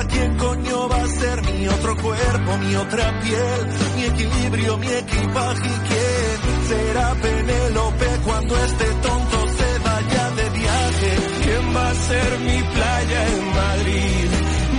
quién 0.09 0.37
coño 0.39 0.89
va 0.89 0.97
a 0.97 1.07
ser 1.07 1.43
mi 1.43 1.69
otro 1.69 1.97
cuerpo, 1.97 2.59
mi 2.59 2.75
otra 2.75 3.21
piel, 3.21 3.61
mi 3.97 4.05
equilibrio, 4.05 4.79
mi 4.79 4.87
equipaje 4.87 5.69
y 5.69 5.79
quién 5.89 6.69
será 6.69 7.15
Penélope 7.15 8.07
cuando 8.25 8.57
este 8.65 8.85
tonto 8.85 9.37
se 9.59 9.79
vaya 9.85 10.31
de 10.31 10.51
viaje. 10.51 11.11
¿Quién 11.45 11.77
va 11.77 11.91
a 11.91 11.95
ser 11.95 12.39
mi 12.41 12.63
playa 12.63 13.29
en 13.35 13.45
Madrid? 13.61 14.31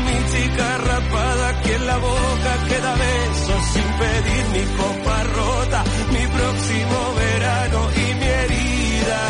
Mi 0.06 0.18
chica 0.32 0.78
rapada 0.78 1.49
aquí 1.49 1.72
en 1.72 1.88
la 1.88 1.97
boca 1.97 2.51
queda 2.68 2.95
besos 2.95 3.66
sin 3.74 3.89
pedir 4.01 4.45
mi 4.56 4.64
copa 4.78 5.24
rota, 5.24 5.84
mi 6.12 6.28
próximo 6.38 6.97
verano 7.16 7.80
y 7.95 8.14
mi 8.20 8.26
herida. 8.26 9.22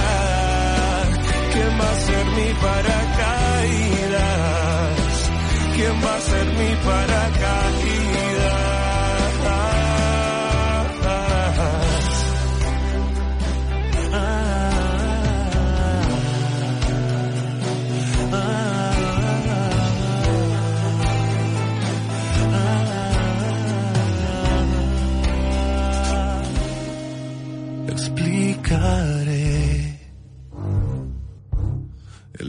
¿Quién 1.52 1.80
va 1.80 1.92
a 1.92 2.00
ser 2.00 2.26
mi 2.38 2.54
paracaídas? 2.62 3.45
¿Quién 5.76 5.92
va 6.06 6.16
a 6.16 6.22
ser 6.22 6.46
mi 6.54 6.76
paracaídas? 6.86 8.05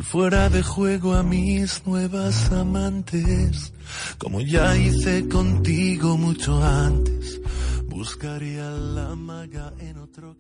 Fuera 0.07 0.49
de 0.49 0.63
juego 0.63 1.15
a 1.15 1.23
mis 1.23 1.85
nuevas 1.85 2.53
amantes, 2.53 3.73
como 4.19 4.41
ya 4.41 4.77
hice 4.77 5.29
contigo 5.29 6.17
mucho 6.17 6.63
antes. 6.63 7.41
Buscaría 7.89 8.71
la 8.71 9.15
maga 9.17 9.73
en 9.81 9.99
otro. 9.99 10.37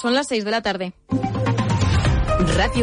Son 0.00 0.14
las 0.14 0.28
6 0.28 0.46
de 0.46 0.50
la 0.50 0.62
tarde. 0.62 0.94